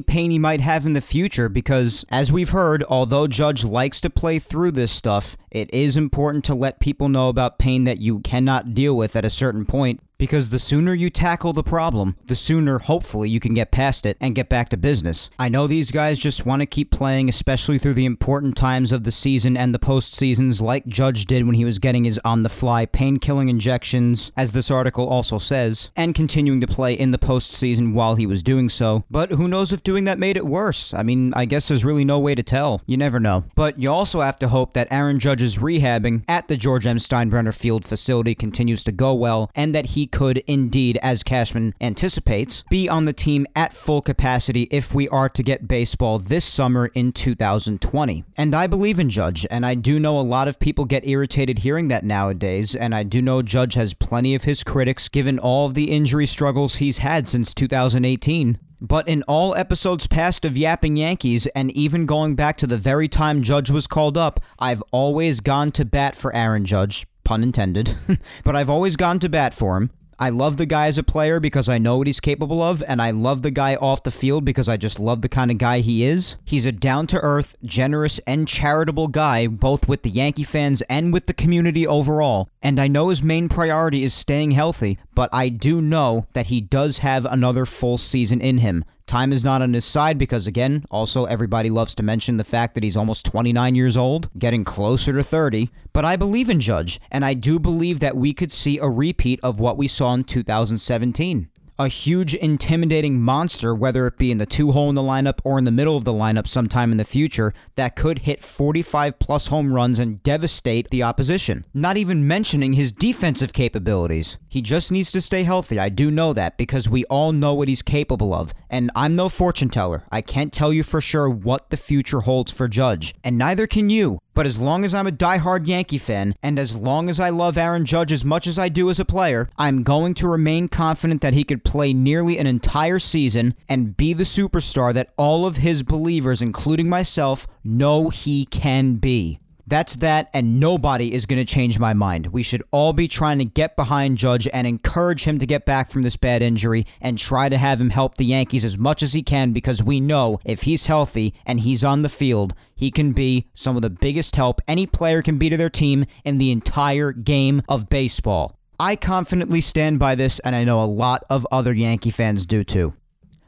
[0.00, 4.08] pain he might have in the future because, as we've heard, although Judge likes to
[4.08, 8.20] play through this stuff, it is important to let people know about pain that you
[8.20, 12.34] cannot deal with at a certain point because the sooner you tackle the problem, the
[12.34, 15.30] sooner hopefully you can get past it and get back to business.
[15.38, 19.04] I know these guys just want to keep playing, especially through the important times of
[19.04, 22.48] the season and the postseasons, like Judge did when he was getting his on the
[22.48, 27.18] fly pain killing injections, as this article also says, and continuing to play in the
[27.18, 29.04] postseason while he was doing so.
[29.10, 30.94] But who knows if doing that made it worse?
[30.94, 32.82] I mean, I guess there's really no way to tell.
[32.86, 33.44] You never know.
[33.54, 36.96] But you also have to hope that Aaron Judge's rehabbing at the George M.
[36.96, 42.64] Steinbrenner Field facility continues to go well and that he could indeed, as Cashman anticipates,
[42.70, 46.86] be on the team at full capacity if we are to get baseball this summer
[46.94, 48.24] in 2020.
[48.36, 51.60] And I believe in Judge, and I do know a lot of people get irritated
[51.60, 55.66] hearing that nowadays, and I do know Judge has plenty of his critics given all
[55.66, 58.58] of the injury struggles he's had since 2018.
[58.80, 63.08] But in all episodes past of Yapping Yankees, and even going back to the very
[63.08, 67.94] time Judge was called up, I've always gone to bat for Aaron Judge, pun intended.
[68.44, 69.90] but I've always gone to bat for him.
[70.18, 73.02] I love the guy as a player because I know what he's capable of, and
[73.02, 75.80] I love the guy off the field because I just love the kind of guy
[75.80, 76.36] he is.
[76.46, 81.12] He's a down to earth, generous, and charitable guy, both with the Yankee fans and
[81.12, 82.48] with the community overall.
[82.62, 86.62] And I know his main priority is staying healthy, but I do know that he
[86.62, 88.86] does have another full season in him.
[89.06, 92.74] Time is not on his side because, again, also everybody loves to mention the fact
[92.74, 95.70] that he's almost 29 years old, getting closer to 30.
[95.92, 99.38] But I believe in Judge, and I do believe that we could see a repeat
[99.44, 101.48] of what we saw in 2017.
[101.78, 105.58] A huge, intimidating monster, whether it be in the two hole in the lineup or
[105.58, 109.48] in the middle of the lineup sometime in the future, that could hit 45 plus
[109.48, 111.64] home runs and devastate the opposition.
[111.74, 114.38] Not even mentioning his defensive capabilities.
[114.48, 115.78] He just needs to stay healthy.
[115.78, 118.54] I do know that because we all know what he's capable of.
[118.70, 120.04] And I'm no fortune teller.
[120.10, 123.14] I can't tell you for sure what the future holds for Judge.
[123.22, 124.18] And neither can you.
[124.36, 127.56] But as long as I'm a die-hard Yankee fan, and as long as I love
[127.56, 131.22] Aaron Judge as much as I do as a player, I'm going to remain confident
[131.22, 135.56] that he could play nearly an entire season and be the superstar that all of
[135.56, 139.38] his believers, including myself, know he can be.
[139.68, 142.28] That's that, and nobody is going to change my mind.
[142.28, 145.90] We should all be trying to get behind Judge and encourage him to get back
[145.90, 149.12] from this bad injury and try to have him help the Yankees as much as
[149.12, 153.12] he can because we know if he's healthy and he's on the field, he can
[153.12, 156.52] be some of the biggest help any player can be to their team in the
[156.52, 158.56] entire game of baseball.
[158.78, 162.62] I confidently stand by this, and I know a lot of other Yankee fans do
[162.62, 162.94] too.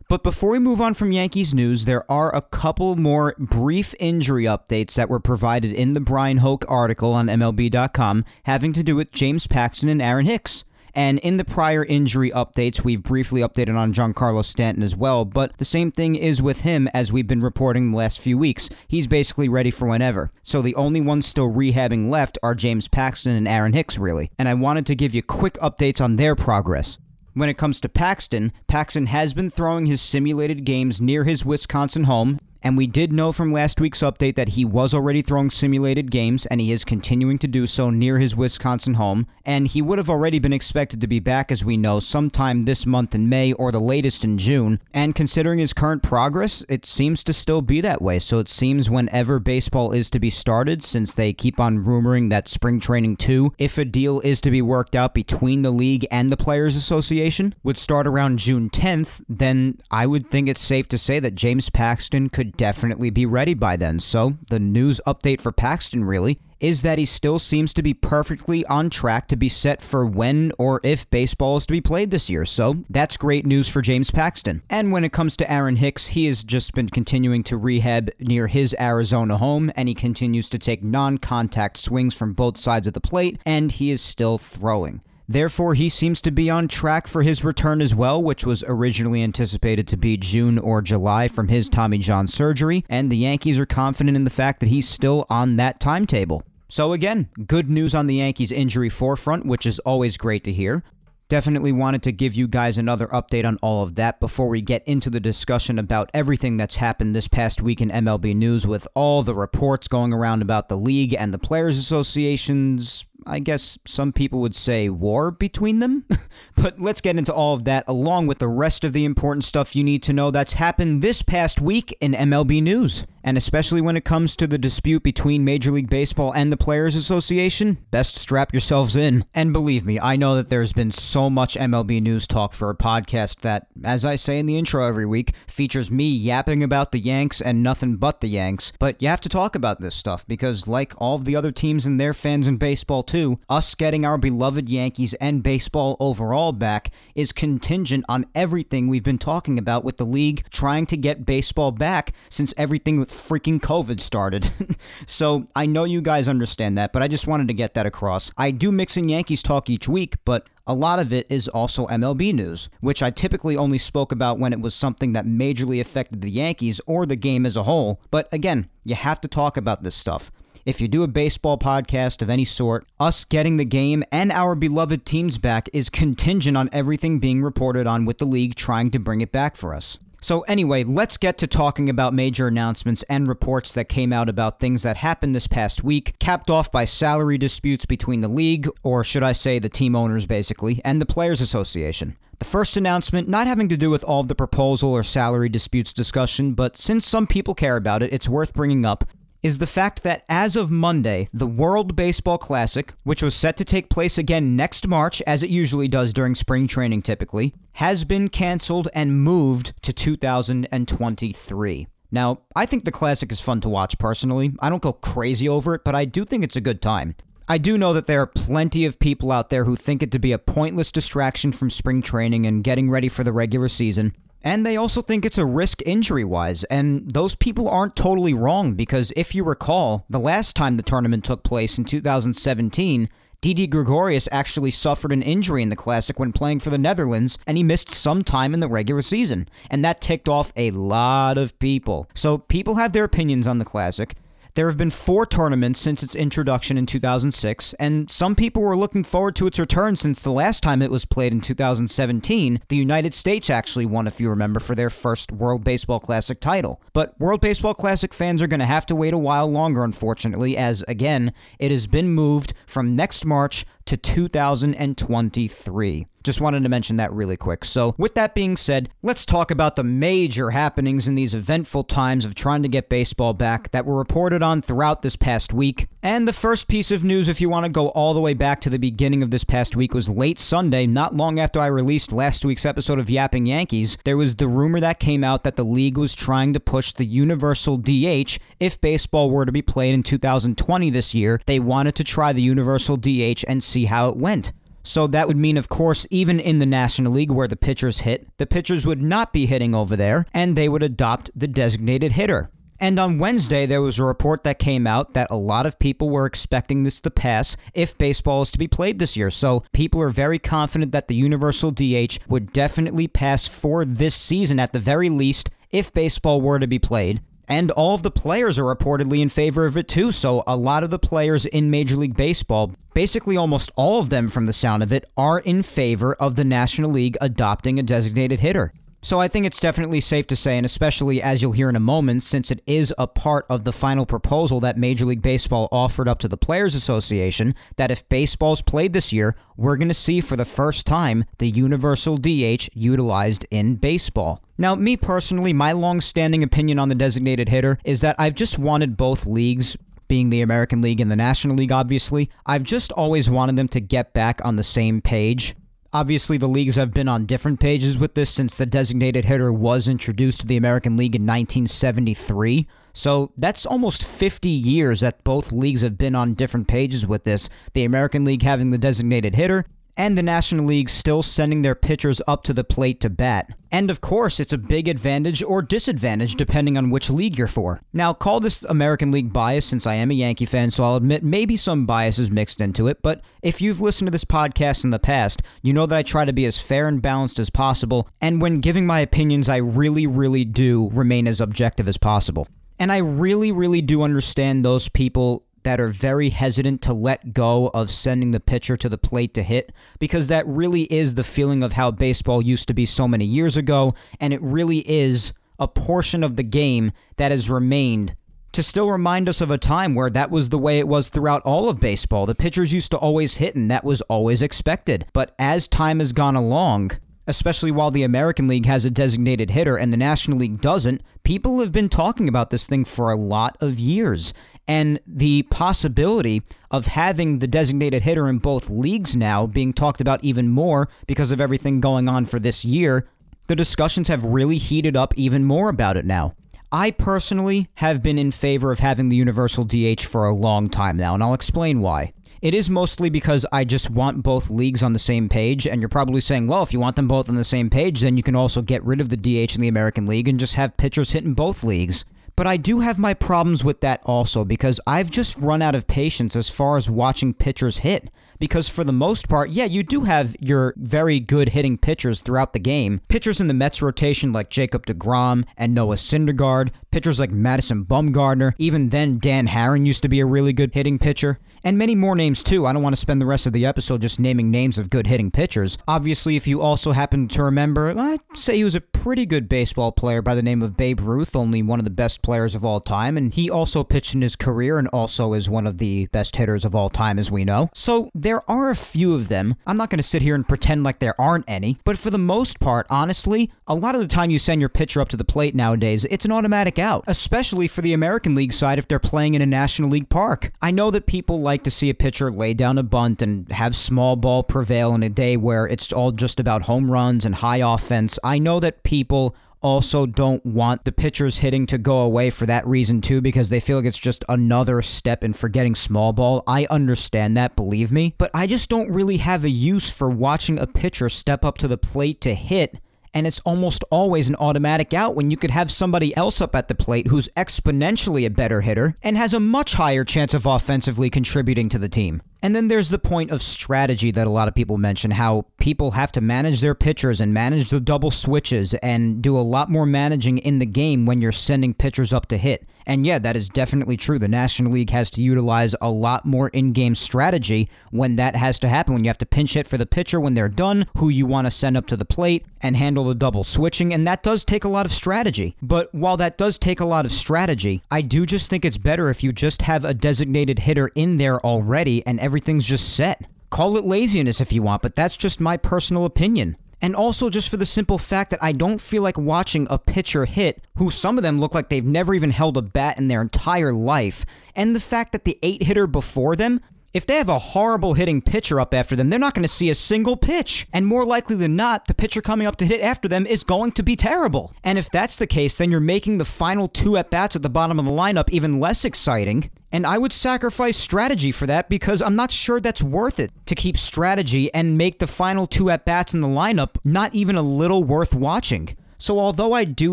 [0.08, 4.44] But before we move on from Yankees news, there are a couple more brief injury
[4.44, 9.12] updates that were provided in the Bryan Hoch article on MLB.com having to do with
[9.12, 10.64] James Paxton and Aaron Hicks.
[10.94, 15.58] And in the prior injury updates, we've briefly updated on Giancarlo Stanton as well, but
[15.58, 18.70] the same thing is with him as we've been reporting the last few weeks.
[18.88, 20.32] He's basically ready for whenever.
[20.42, 24.30] So the only ones still rehabbing left are James Paxton and Aaron Hicks, really.
[24.38, 26.96] And I wanted to give you quick updates on their progress.
[27.38, 32.02] When it comes to Paxton, Paxton has been throwing his simulated games near his Wisconsin
[32.02, 36.10] home, and we did know from last week's update that he was already throwing simulated
[36.10, 39.26] games, and he is continuing to do so near his Wisconsin home.
[39.44, 42.84] And he would have already been expected to be back, as we know, sometime this
[42.84, 44.80] month in May or the latest in June.
[44.92, 48.18] And considering his current progress, it seems to still be that way.
[48.18, 52.48] So it seems whenever baseball is to be started, since they keep on rumoring that
[52.48, 56.30] spring training 2, if a deal is to be worked out between the league and
[56.30, 60.98] the Players Association, would start around June 10th, then I would think it's safe to
[60.98, 64.00] say that James Paxton could definitely be ready by then.
[64.00, 68.66] So, the news update for Paxton really is that he still seems to be perfectly
[68.66, 72.28] on track to be set for when or if baseball is to be played this
[72.28, 72.44] year.
[72.44, 74.62] So, that's great news for James Paxton.
[74.68, 78.48] And when it comes to Aaron Hicks, he has just been continuing to rehab near
[78.48, 82.94] his Arizona home and he continues to take non contact swings from both sides of
[82.94, 85.02] the plate and he is still throwing.
[85.30, 89.22] Therefore, he seems to be on track for his return as well, which was originally
[89.22, 93.66] anticipated to be June or July from his Tommy John surgery, and the Yankees are
[93.66, 96.44] confident in the fact that he's still on that timetable.
[96.70, 100.82] So, again, good news on the Yankees' injury forefront, which is always great to hear.
[101.28, 104.82] Definitely wanted to give you guys another update on all of that before we get
[104.88, 109.22] into the discussion about everything that's happened this past week in MLB news with all
[109.22, 114.40] the reports going around about the league and the players associations I guess some people
[114.40, 116.06] would say war between them.
[116.56, 119.76] but let's get into all of that along with the rest of the important stuff
[119.76, 123.06] you need to know that's happened this past week in MLB news.
[123.22, 126.96] And especially when it comes to the dispute between Major League Baseball and the Players
[126.96, 129.24] Association, best strap yourselves in.
[129.34, 132.76] And believe me, I know that there's been so much MLB news talk for a
[132.76, 136.98] podcast that, as I say in the intro every week, features me yapping about the
[136.98, 138.72] Yanks and nothing but the Yanks.
[138.78, 141.86] But you have to talk about this stuff because, like all of the other teams
[141.86, 146.90] and their fans in baseball too, us getting our beloved Yankees and baseball overall back
[147.14, 151.70] is contingent on everything we've been talking about with the league trying to get baseball
[151.70, 154.50] back since everything freaking COVID started.
[155.06, 158.30] so I know you guys understand that, but I just wanted to get that across.
[158.36, 161.86] I do mix in Yankees talk each week, but a lot of it is also
[161.86, 166.20] MLB news, which I typically only spoke about when it was something that majorly affected
[166.20, 168.00] the Yankees or the game as a whole.
[168.10, 170.30] But again, you have to talk about this stuff.
[170.66, 174.54] If you do a baseball podcast of any sort, us getting the game and our
[174.54, 178.98] beloved teams back is contingent on everything being reported on with the league trying to
[178.98, 179.98] bring it back for us.
[180.20, 184.58] So, anyway, let's get to talking about major announcements and reports that came out about
[184.58, 189.04] things that happened this past week, capped off by salary disputes between the league, or
[189.04, 192.16] should I say the team owners basically, and the Players Association.
[192.40, 195.92] The first announcement not having to do with all of the proposal or salary disputes
[195.92, 199.04] discussion, but since some people care about it, it's worth bringing up
[199.42, 203.64] is the fact that as of Monday, the World Baseball Classic, which was set to
[203.64, 208.28] take place again next March, as it usually does during spring training typically, has been
[208.28, 211.86] canceled and moved to 2023.
[212.10, 214.52] Now, I think the Classic is fun to watch personally.
[214.60, 217.14] I don't go crazy over it, but I do think it's a good time.
[217.50, 220.18] I do know that there are plenty of people out there who think it to
[220.18, 224.14] be a pointless distraction from spring training and getting ready for the regular season.
[224.42, 226.64] And they also think it's a risk injury wise.
[226.64, 231.24] And those people aren't totally wrong because if you recall, the last time the tournament
[231.24, 233.08] took place in 2017,
[233.40, 237.56] Didi Gregorius actually suffered an injury in the Classic when playing for the Netherlands, and
[237.56, 239.48] he missed some time in the regular season.
[239.70, 242.08] And that ticked off a lot of people.
[242.14, 244.16] So people have their opinions on the Classic.
[244.58, 249.04] There have been four tournaments since its introduction in 2006, and some people were looking
[249.04, 252.62] forward to its return since the last time it was played in 2017.
[252.66, 256.82] The United States actually won, if you remember, for their first World Baseball Classic title.
[256.92, 260.56] But World Baseball Classic fans are going to have to wait a while longer, unfortunately,
[260.56, 266.06] as, again, it has been moved from next March to 2023.
[266.28, 267.64] Just wanted to mention that really quick.
[267.64, 272.26] So, with that being said, let's talk about the major happenings in these eventful times
[272.26, 275.86] of trying to get baseball back that were reported on throughout this past week.
[276.02, 278.60] And the first piece of news, if you want to go all the way back
[278.60, 282.12] to the beginning of this past week, was late Sunday, not long after I released
[282.12, 283.96] last week's episode of Yapping Yankees.
[284.04, 287.06] There was the rumor that came out that the league was trying to push the
[287.06, 291.40] universal DH if baseball were to be played in 2020 this year.
[291.46, 294.52] They wanted to try the universal DH and see how it went.
[294.88, 298.26] So that would mean, of course, even in the National League where the pitchers hit,
[298.38, 302.50] the pitchers would not be hitting over there, and they would adopt the designated hitter.
[302.80, 306.08] And on Wednesday, there was a report that came out that a lot of people
[306.08, 309.30] were expecting this to pass if baseball is to be played this year.
[309.30, 314.58] So people are very confident that the Universal DH would definitely pass for this season
[314.58, 317.20] at the very least if baseball were to be played.
[317.48, 320.12] And all of the players are reportedly in favor of it too.
[320.12, 324.28] So, a lot of the players in Major League Baseball, basically almost all of them
[324.28, 328.40] from the sound of it, are in favor of the National League adopting a designated
[328.40, 328.72] hitter.
[329.00, 331.80] So I think it's definitely safe to say, and especially as you'll hear in a
[331.80, 336.08] moment, since it is a part of the final proposal that Major League Baseball offered
[336.08, 340.20] up to the Players Association, that if baseball's played this year, we're going to see
[340.20, 344.42] for the first time the universal DH utilized in baseball.
[344.58, 348.58] Now, me personally, my long standing opinion on the designated hitter is that I've just
[348.58, 349.76] wanted both leagues
[350.08, 352.30] being the American League and the National League, obviously.
[352.46, 355.54] I've just always wanted them to get back on the same page.
[355.98, 359.88] Obviously, the leagues have been on different pages with this since the designated hitter was
[359.88, 362.68] introduced to the American League in 1973.
[362.92, 367.48] So that's almost 50 years that both leagues have been on different pages with this.
[367.74, 369.64] The American League having the designated hitter,
[369.98, 373.48] and the National League still sending their pitchers up to the plate to bat.
[373.70, 377.80] And of course, it's a big advantage or disadvantage depending on which league you're for.
[377.92, 381.24] Now, call this American League bias since I am a Yankee fan, so I'll admit
[381.24, 384.90] maybe some bias is mixed into it, but if you've listened to this podcast in
[384.90, 388.08] the past, you know that I try to be as fair and balanced as possible,
[388.20, 392.46] and when giving my opinions, I really, really do remain as objective as possible.
[392.78, 397.70] And I really, really do understand those people that are very hesitant to let go
[397.74, 401.62] of sending the pitcher to the plate to hit because that really is the feeling
[401.62, 405.68] of how baseball used to be so many years ago, and it really is a
[405.68, 408.14] portion of the game that has remained
[408.52, 411.42] to still remind us of a time where that was the way it was throughout
[411.42, 412.24] all of baseball.
[412.24, 415.04] The pitchers used to always hit, and that was always expected.
[415.12, 416.92] But as time has gone along,
[417.28, 421.60] especially while the American League has a designated hitter and the National League doesn't, people
[421.60, 424.32] have been talking about this thing for a lot of years
[424.66, 430.24] and the possibility of having the designated hitter in both leagues now being talked about
[430.24, 433.06] even more because of everything going on for this year,
[433.46, 436.32] the discussions have really heated up even more about it now.
[436.70, 440.98] I personally have been in favor of having the universal DH for a long time
[440.98, 442.12] now, and I'll explain why.
[442.40, 445.88] It is mostly because I just want both leagues on the same page, and you're
[445.88, 448.36] probably saying, well, if you want them both on the same page, then you can
[448.36, 451.34] also get rid of the DH in the American League and just have pitchers hitting
[451.34, 452.04] both leagues.
[452.38, 455.88] But I do have my problems with that also because I've just run out of
[455.88, 458.08] patience as far as watching pitchers hit.
[458.38, 462.52] Because for the most part, yeah, you do have your very good hitting pitchers throughout
[462.52, 463.00] the game.
[463.08, 468.52] Pitchers in the Mets rotation like Jacob DeGrom and Noah Syndergaard, pitchers like Madison Bumgarner,
[468.58, 472.14] even then Dan Haren used to be a really good hitting pitcher and many more
[472.14, 472.66] names too.
[472.66, 475.06] I don't want to spend the rest of the episode just naming names of good
[475.06, 475.78] hitting pitchers.
[475.86, 479.92] Obviously, if you also happen to remember, I'd say he was a pretty good baseball
[479.92, 482.80] player by the name of Babe Ruth, only one of the best players of all
[482.80, 486.36] time, and he also pitched in his career and also is one of the best
[486.36, 487.68] hitters of all time, as we know.
[487.74, 489.56] So there are a few of them.
[489.66, 492.18] I'm not going to sit here and pretend like there aren't any, but for the
[492.18, 495.24] most part, honestly, a lot of the time you send your pitcher up to the
[495.24, 499.34] plate nowadays, it's an automatic out, especially for the American League side if they're playing
[499.34, 500.52] in a National League park.
[500.62, 503.74] I know that people like to see a pitcher lay down a bunt and have
[503.76, 507.58] small ball prevail in a day where it's all just about home runs and high
[507.58, 508.18] offense.
[508.22, 512.66] I know that people also don't want the pitchers hitting to go away for that
[512.66, 516.42] reason too because they feel like it's just another step in forgetting small ball.
[516.46, 520.58] I understand that, believe me, but I just don't really have a use for watching
[520.58, 522.78] a pitcher step up to the plate to hit
[523.14, 526.68] and it's almost always an automatic out when you could have somebody else up at
[526.68, 531.10] the plate who's exponentially a better hitter and has a much higher chance of offensively
[531.10, 532.22] contributing to the team.
[532.42, 535.92] And then there's the point of strategy that a lot of people mention how people
[535.92, 539.86] have to manage their pitchers and manage the double switches and do a lot more
[539.86, 542.64] managing in the game when you're sending pitchers up to hit.
[542.88, 544.18] And yeah, that is definitely true.
[544.18, 548.58] The National League has to utilize a lot more in game strategy when that has
[548.60, 548.94] to happen.
[548.94, 551.46] When you have to pinch hit for the pitcher when they're done, who you want
[551.46, 553.92] to send up to the plate, and handle the double switching.
[553.92, 555.54] And that does take a lot of strategy.
[555.60, 559.10] But while that does take a lot of strategy, I do just think it's better
[559.10, 563.22] if you just have a designated hitter in there already and everything's just set.
[563.48, 566.58] Call it laziness if you want, but that's just my personal opinion.
[566.82, 570.26] And also just for the simple fact that I don't feel like watching a pitcher
[570.26, 573.22] hit who some of them look like they've never even held a bat in their
[573.22, 574.26] entire life.
[574.54, 576.60] And the fact that the eight hitter before them
[576.92, 579.68] if they have a horrible hitting pitcher up after them, they're not going to see
[579.68, 580.66] a single pitch.
[580.72, 583.72] And more likely than not, the pitcher coming up to hit after them is going
[583.72, 584.52] to be terrible.
[584.64, 587.50] And if that's the case, then you're making the final two at bats at the
[587.50, 589.50] bottom of the lineup even less exciting.
[589.70, 593.54] And I would sacrifice strategy for that because I'm not sure that's worth it to
[593.54, 597.42] keep strategy and make the final two at bats in the lineup not even a
[597.42, 598.76] little worth watching.
[599.00, 599.92] So, although I do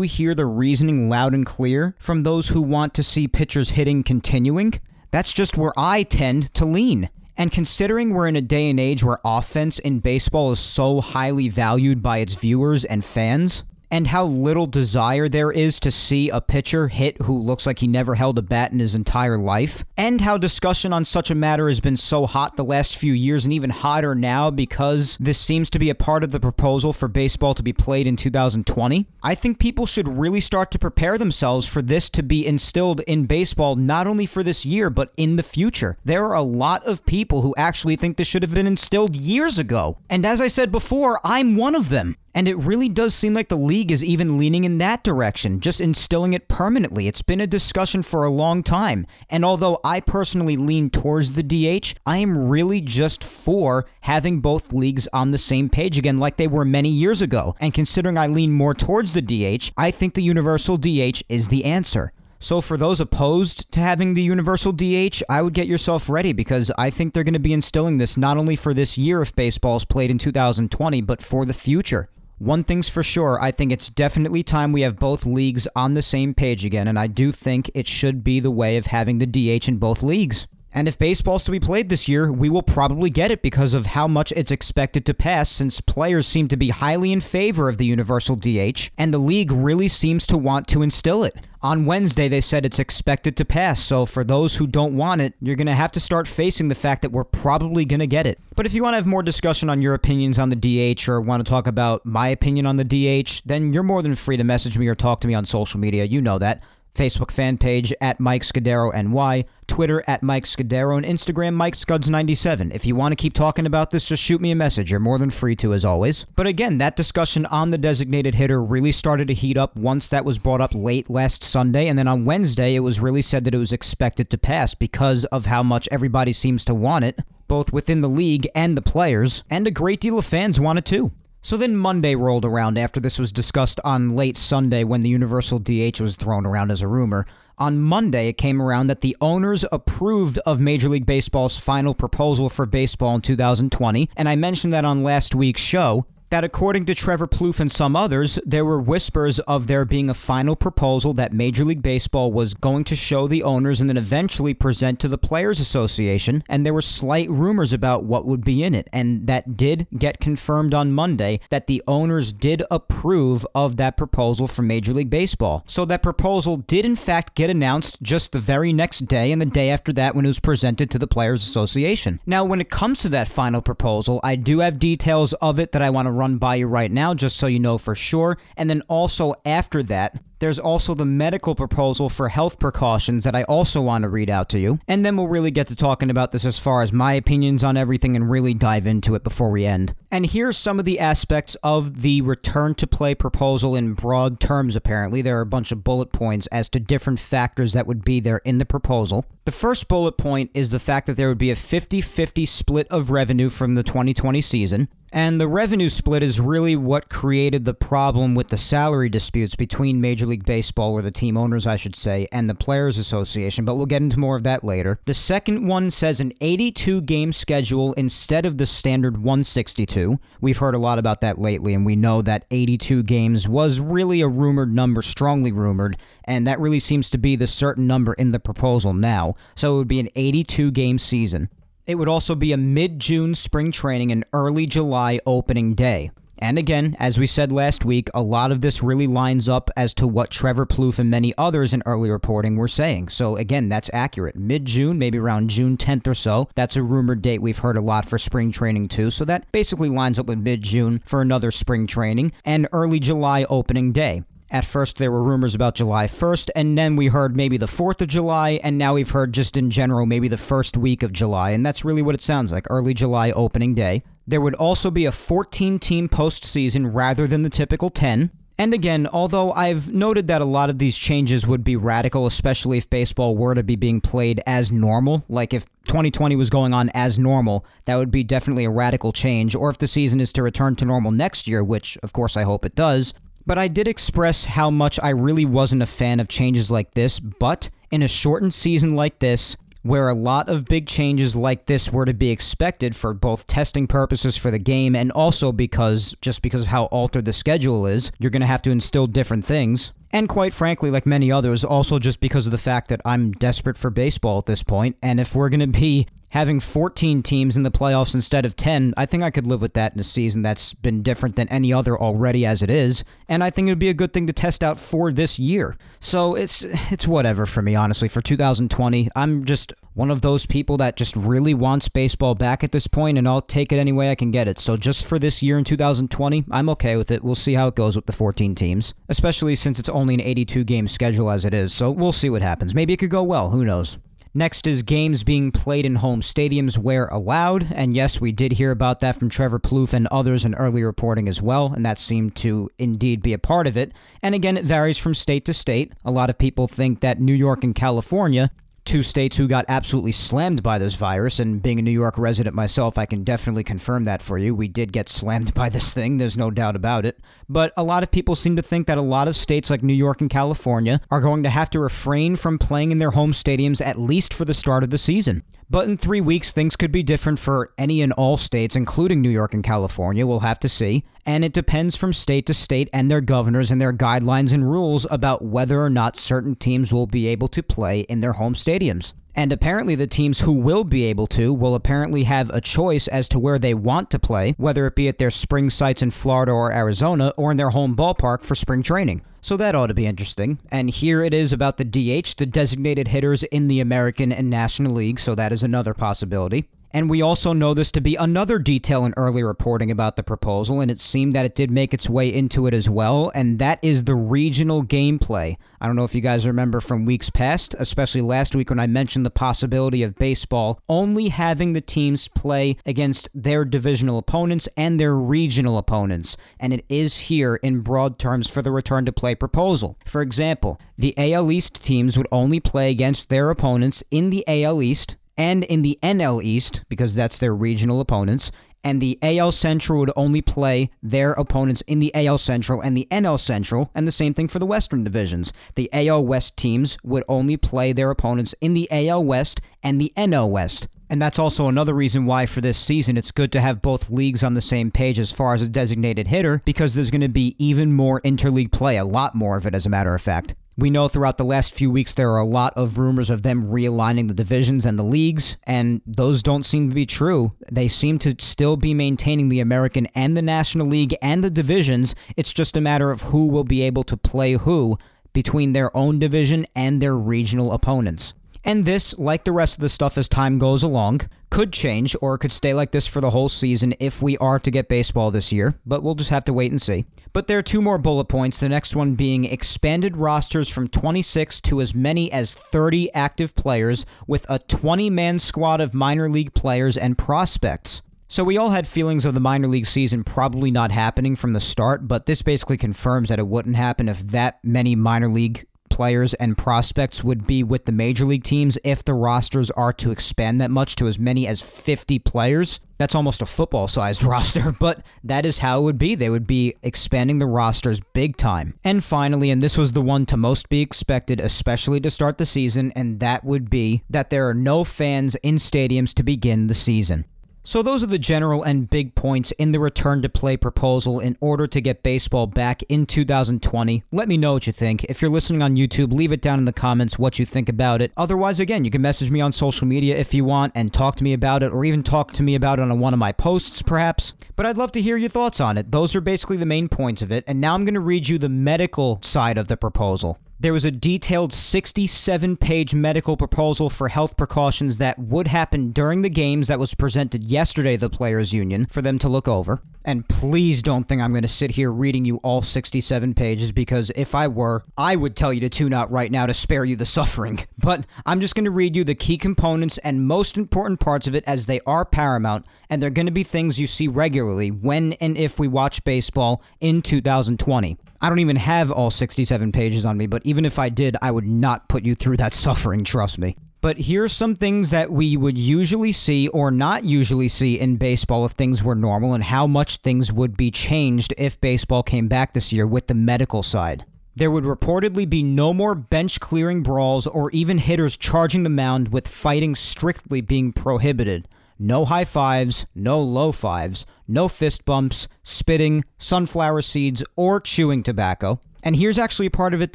[0.00, 4.72] hear the reasoning loud and clear from those who want to see pitchers hitting continuing,
[5.10, 7.10] that's just where I tend to lean.
[7.36, 11.48] And considering we're in a day and age where offense in baseball is so highly
[11.48, 16.40] valued by its viewers and fans, and how little desire there is to see a
[16.40, 20.20] pitcher hit who looks like he never held a bat in his entire life, and
[20.20, 23.52] how discussion on such a matter has been so hot the last few years and
[23.52, 27.54] even hotter now because this seems to be a part of the proposal for baseball
[27.54, 29.06] to be played in 2020.
[29.22, 33.26] I think people should really start to prepare themselves for this to be instilled in
[33.26, 35.96] baseball not only for this year but in the future.
[36.04, 39.58] There are a lot of people who actually think this should have been instilled years
[39.58, 39.98] ago.
[40.08, 42.16] And as I said before, I'm one of them.
[42.36, 45.80] And it really does seem like the league is even leaning in that direction, just
[45.80, 47.08] instilling it permanently.
[47.08, 49.06] It's been a discussion for a long time.
[49.30, 54.74] And although I personally lean towards the DH, I am really just for having both
[54.74, 57.56] leagues on the same page again, like they were many years ago.
[57.58, 61.64] And considering I lean more towards the DH, I think the universal DH is the
[61.64, 62.12] answer.
[62.38, 66.70] So, for those opposed to having the universal DH, I would get yourself ready because
[66.76, 69.78] I think they're going to be instilling this not only for this year if baseball
[69.78, 72.10] is played in 2020, but for the future.
[72.38, 76.02] One thing's for sure, I think it's definitely time we have both leagues on the
[76.02, 79.26] same page again, and I do think it should be the way of having the
[79.26, 80.46] DH in both leagues.
[80.76, 83.86] And if baseball's to be played this year, we will probably get it because of
[83.86, 87.78] how much it's expected to pass, since players seem to be highly in favor of
[87.78, 91.34] the universal DH, and the league really seems to want to instill it.
[91.62, 95.32] On Wednesday, they said it's expected to pass, so for those who don't want it,
[95.40, 98.26] you're going to have to start facing the fact that we're probably going to get
[98.26, 98.38] it.
[98.54, 100.56] But if you want to have more discussion on your opinions on the
[100.94, 104.14] DH or want to talk about my opinion on the DH, then you're more than
[104.14, 106.04] free to message me or talk to me on social media.
[106.04, 106.62] You know that.
[106.96, 112.74] Facebook fan page at Mike Scudero NY, Twitter at Mike Scudero, and Instagram Mike Scuds97.
[112.74, 114.90] If you want to keep talking about this, just shoot me a message.
[114.90, 116.24] You're more than free to, as always.
[116.36, 120.24] But again, that discussion on the designated hitter really started to heat up once that
[120.24, 123.54] was brought up late last Sunday, and then on Wednesday, it was really said that
[123.54, 127.72] it was expected to pass because of how much everybody seems to want it, both
[127.72, 131.12] within the league and the players, and a great deal of fans want it too.
[131.46, 135.60] So then Monday rolled around after this was discussed on late Sunday when the Universal
[135.60, 137.24] DH was thrown around as a rumor.
[137.56, 142.48] On Monday, it came around that the owners approved of Major League Baseball's final proposal
[142.48, 146.94] for baseball in 2020, and I mentioned that on last week's show that according to
[146.94, 151.32] Trevor Plouffe and some others, there were whispers of there being a final proposal that
[151.32, 155.18] Major League Baseball was going to show the owners and then eventually present to the
[155.18, 159.56] Players Association, and there were slight rumors about what would be in it, and that
[159.56, 164.92] did get confirmed on Monday that the owners did approve of that proposal for Major
[164.92, 165.62] League Baseball.
[165.66, 169.46] So that proposal did in fact get announced just the very next day and the
[169.46, 172.20] day after that when it was presented to the Players Association.
[172.26, 175.82] Now, when it comes to that final proposal, I do have details of it that
[175.82, 178.38] I want to run by you right now just so you know for sure.
[178.56, 183.42] And then also after that, there's also the medical proposal for health precautions that I
[183.44, 184.78] also want to read out to you.
[184.86, 187.76] And then we'll really get to talking about this as far as my opinions on
[187.76, 189.94] everything and really dive into it before we end.
[190.10, 194.76] And here's some of the aspects of the return to play proposal in broad terms,
[194.76, 195.22] apparently.
[195.22, 198.40] There are a bunch of bullet points as to different factors that would be there
[198.44, 199.24] in the proposal.
[199.44, 202.88] The first bullet point is the fact that there would be a 50 50 split
[202.88, 204.88] of revenue from the 2020 season.
[205.12, 210.00] And the revenue split is really what created the problem with the salary disputes between
[210.00, 213.76] Major League Baseball, or the team owners, I should say, and the Players Association, but
[213.76, 214.98] we'll get into more of that later.
[215.06, 220.18] The second one says an 82 game schedule instead of the standard 162.
[220.40, 224.20] We've heard a lot about that lately, and we know that 82 games was really
[224.20, 228.32] a rumored number, strongly rumored, and that really seems to be the certain number in
[228.32, 229.34] the proposal now.
[229.54, 231.48] So it would be an 82 game season.
[231.86, 236.10] It would also be a mid June spring training and early July opening day.
[236.38, 239.94] And again, as we said last week, a lot of this really lines up as
[239.94, 243.08] to what Trevor Plouffe and many others in early reporting were saying.
[243.08, 244.36] So again, that's accurate.
[244.36, 246.48] Mid June, maybe around June 10th or so.
[246.54, 249.10] That's a rumored date we've heard a lot for spring training too.
[249.10, 253.44] So that basically lines up with mid June for another spring training and early July
[253.48, 254.22] opening day.
[254.50, 258.00] At first, there were rumors about July 1st, and then we heard maybe the 4th
[258.00, 261.50] of July, and now we've heard just in general maybe the first week of July,
[261.50, 264.00] and that's really what it sounds like early July opening day.
[264.26, 268.30] There would also be a 14 team postseason rather than the typical 10.
[268.58, 272.78] And again, although I've noted that a lot of these changes would be radical, especially
[272.78, 276.88] if baseball were to be being played as normal, like if 2020 was going on
[276.94, 280.42] as normal, that would be definitely a radical change, or if the season is to
[280.42, 283.12] return to normal next year, which of course I hope it does.
[283.46, 287.20] But I did express how much I really wasn't a fan of changes like this,
[287.20, 291.92] but in a shortened season like this, where a lot of big changes like this
[291.92, 296.42] were to be expected for both testing purposes for the game and also because just
[296.42, 299.92] because of how altered the schedule is, you're going to have to instill different things.
[300.10, 303.78] And quite frankly, like many others, also just because of the fact that I'm desperate
[303.78, 307.62] for baseball at this point, and if we're going to be having 14 teams in
[307.62, 310.42] the playoffs instead of 10, I think I could live with that in a season
[310.42, 313.78] that's been different than any other already as it is, and I think it would
[313.78, 315.78] be a good thing to test out for this year.
[315.98, 316.62] So it's
[316.92, 319.08] it's whatever for me honestly for 2020.
[319.16, 323.16] I'm just one of those people that just really wants baseball back at this point
[323.16, 324.58] and I'll take it any way I can get it.
[324.58, 327.24] So just for this year in 2020, I'm okay with it.
[327.24, 330.64] We'll see how it goes with the 14 teams, especially since it's only an 82
[330.64, 331.72] game schedule as it is.
[331.72, 332.74] So we'll see what happens.
[332.74, 333.96] Maybe it could go well, who knows.
[334.36, 337.72] Next is games being played in home stadiums where allowed.
[337.72, 341.26] And yes, we did hear about that from Trevor Plouffe and others in early reporting
[341.26, 343.92] as well, and that seemed to indeed be a part of it.
[344.22, 345.94] And again, it varies from state to state.
[346.04, 348.50] A lot of people think that New York and California
[348.86, 351.38] two states who got absolutely slammed by this virus.
[351.38, 354.54] And being a New York resident myself, I can definitely confirm that for you.
[354.54, 357.18] We did get slammed by this thing, there's no doubt about it.
[357.48, 359.92] But a lot of people seem to think that a lot of states like New
[359.92, 363.84] York and California are going to have to refrain from playing in their home stadiums
[363.84, 365.42] at least for the start of the season.
[365.68, 369.30] But in three weeks, things could be different for any and all states, including New
[369.30, 370.26] York and California.
[370.26, 371.04] We'll have to see.
[371.24, 375.06] And it depends from state to state and their governors and their guidelines and rules
[375.10, 379.12] about whether or not certain teams will be able to play in their home stadiums.
[379.36, 383.28] And apparently, the teams who will be able to will apparently have a choice as
[383.28, 386.52] to where they want to play, whether it be at their spring sites in Florida
[386.52, 389.22] or Arizona or in their home ballpark for spring training.
[389.42, 390.58] So that ought to be interesting.
[390.72, 394.94] And here it is about the DH, the designated hitters in the American and National
[394.94, 396.68] League, so that is another possibility.
[396.92, 400.80] And we also know this to be another detail in early reporting about the proposal,
[400.80, 403.78] and it seemed that it did make its way into it as well, and that
[403.82, 405.56] is the regional gameplay.
[405.80, 408.86] I don't know if you guys remember from weeks past, especially last week when I
[408.86, 414.98] mentioned the possibility of baseball only having the teams play against their divisional opponents and
[414.98, 419.34] their regional opponents, and it is here in broad terms for the return to play
[419.34, 419.98] proposal.
[420.06, 424.80] For example, the AL East teams would only play against their opponents in the AL
[424.82, 428.50] East and in the NL East, because that's their regional opponents,
[428.84, 433.08] and the AL Central would only play their opponents in the AL Central and the
[433.10, 435.52] NL Central, and the same thing for the Western divisions.
[435.74, 440.12] The AL West teams would only play their opponents in the AL West and the
[440.16, 440.86] NL West.
[441.08, 444.42] And that's also another reason why for this season it's good to have both leagues
[444.42, 447.56] on the same page as far as a designated hitter, because there's going to be
[447.58, 450.54] even more interleague play, a lot more of it, as a matter of fact.
[450.78, 453.66] We know throughout the last few weeks there are a lot of rumors of them
[453.66, 457.54] realigning the divisions and the leagues, and those don't seem to be true.
[457.72, 462.14] They seem to still be maintaining the American and the National League and the divisions.
[462.36, 464.98] It's just a matter of who will be able to play who
[465.32, 468.34] between their own division and their regional opponents.
[468.66, 472.36] And this, like the rest of the stuff as time goes along, could change or
[472.36, 475.52] could stay like this for the whole season if we are to get baseball this
[475.52, 477.04] year, but we'll just have to wait and see.
[477.32, 481.60] But there are two more bullet points, the next one being expanded rosters from 26
[481.60, 486.52] to as many as 30 active players with a 20 man squad of minor league
[486.52, 488.02] players and prospects.
[488.26, 491.60] So we all had feelings of the minor league season probably not happening from the
[491.60, 495.66] start, but this basically confirms that it wouldn't happen if that many minor league
[495.96, 500.10] players and prospects would be with the major league teams if the rosters are to
[500.10, 502.80] expand that much to as many as 50 players.
[502.98, 506.14] That's almost a football sized roster, but that is how it would be.
[506.14, 508.78] They would be expanding the rosters big time.
[508.84, 512.44] And finally, and this was the one to most be expected, especially to start the
[512.44, 516.74] season, and that would be that there are no fans in stadiums to begin the
[516.74, 517.24] season.
[517.66, 521.36] So, those are the general and big points in the return to play proposal in
[521.40, 524.04] order to get baseball back in 2020.
[524.12, 525.02] Let me know what you think.
[525.02, 528.00] If you're listening on YouTube, leave it down in the comments what you think about
[528.00, 528.12] it.
[528.16, 531.24] Otherwise, again, you can message me on social media if you want and talk to
[531.24, 533.82] me about it, or even talk to me about it on one of my posts,
[533.82, 534.32] perhaps.
[534.54, 535.90] But I'd love to hear your thoughts on it.
[535.90, 537.42] Those are basically the main points of it.
[537.48, 540.38] And now I'm going to read you the medical side of the proposal.
[540.58, 546.22] There was a detailed 67 page medical proposal for health precautions that would happen during
[546.22, 549.82] the games that was presented yesterday to the Players Union for them to look over.
[550.02, 554.10] And please don't think I'm going to sit here reading you all 67 pages because
[554.16, 556.96] if I were, I would tell you to tune out right now to spare you
[556.96, 557.58] the suffering.
[557.78, 561.36] But I'm just going to read you the key components and most important parts of
[561.36, 565.12] it as they are paramount, and they're going to be things you see regularly when
[565.14, 567.96] and if we watch baseball in 2020.
[568.20, 571.30] I don't even have all 67 pages on me, but even if I did, I
[571.30, 573.54] would not put you through that suffering, trust me.
[573.80, 578.44] But here's some things that we would usually see or not usually see in baseball
[578.44, 582.52] if things were normal, and how much things would be changed if baseball came back
[582.52, 584.04] this year with the medical side.
[584.34, 589.12] There would reportedly be no more bench clearing brawls or even hitters charging the mound,
[589.12, 591.46] with fighting strictly being prohibited.
[591.78, 598.60] No high fives, no low fives, no fist bumps, spitting, sunflower seeds, or chewing tobacco.
[598.86, 599.94] And here's actually a part of it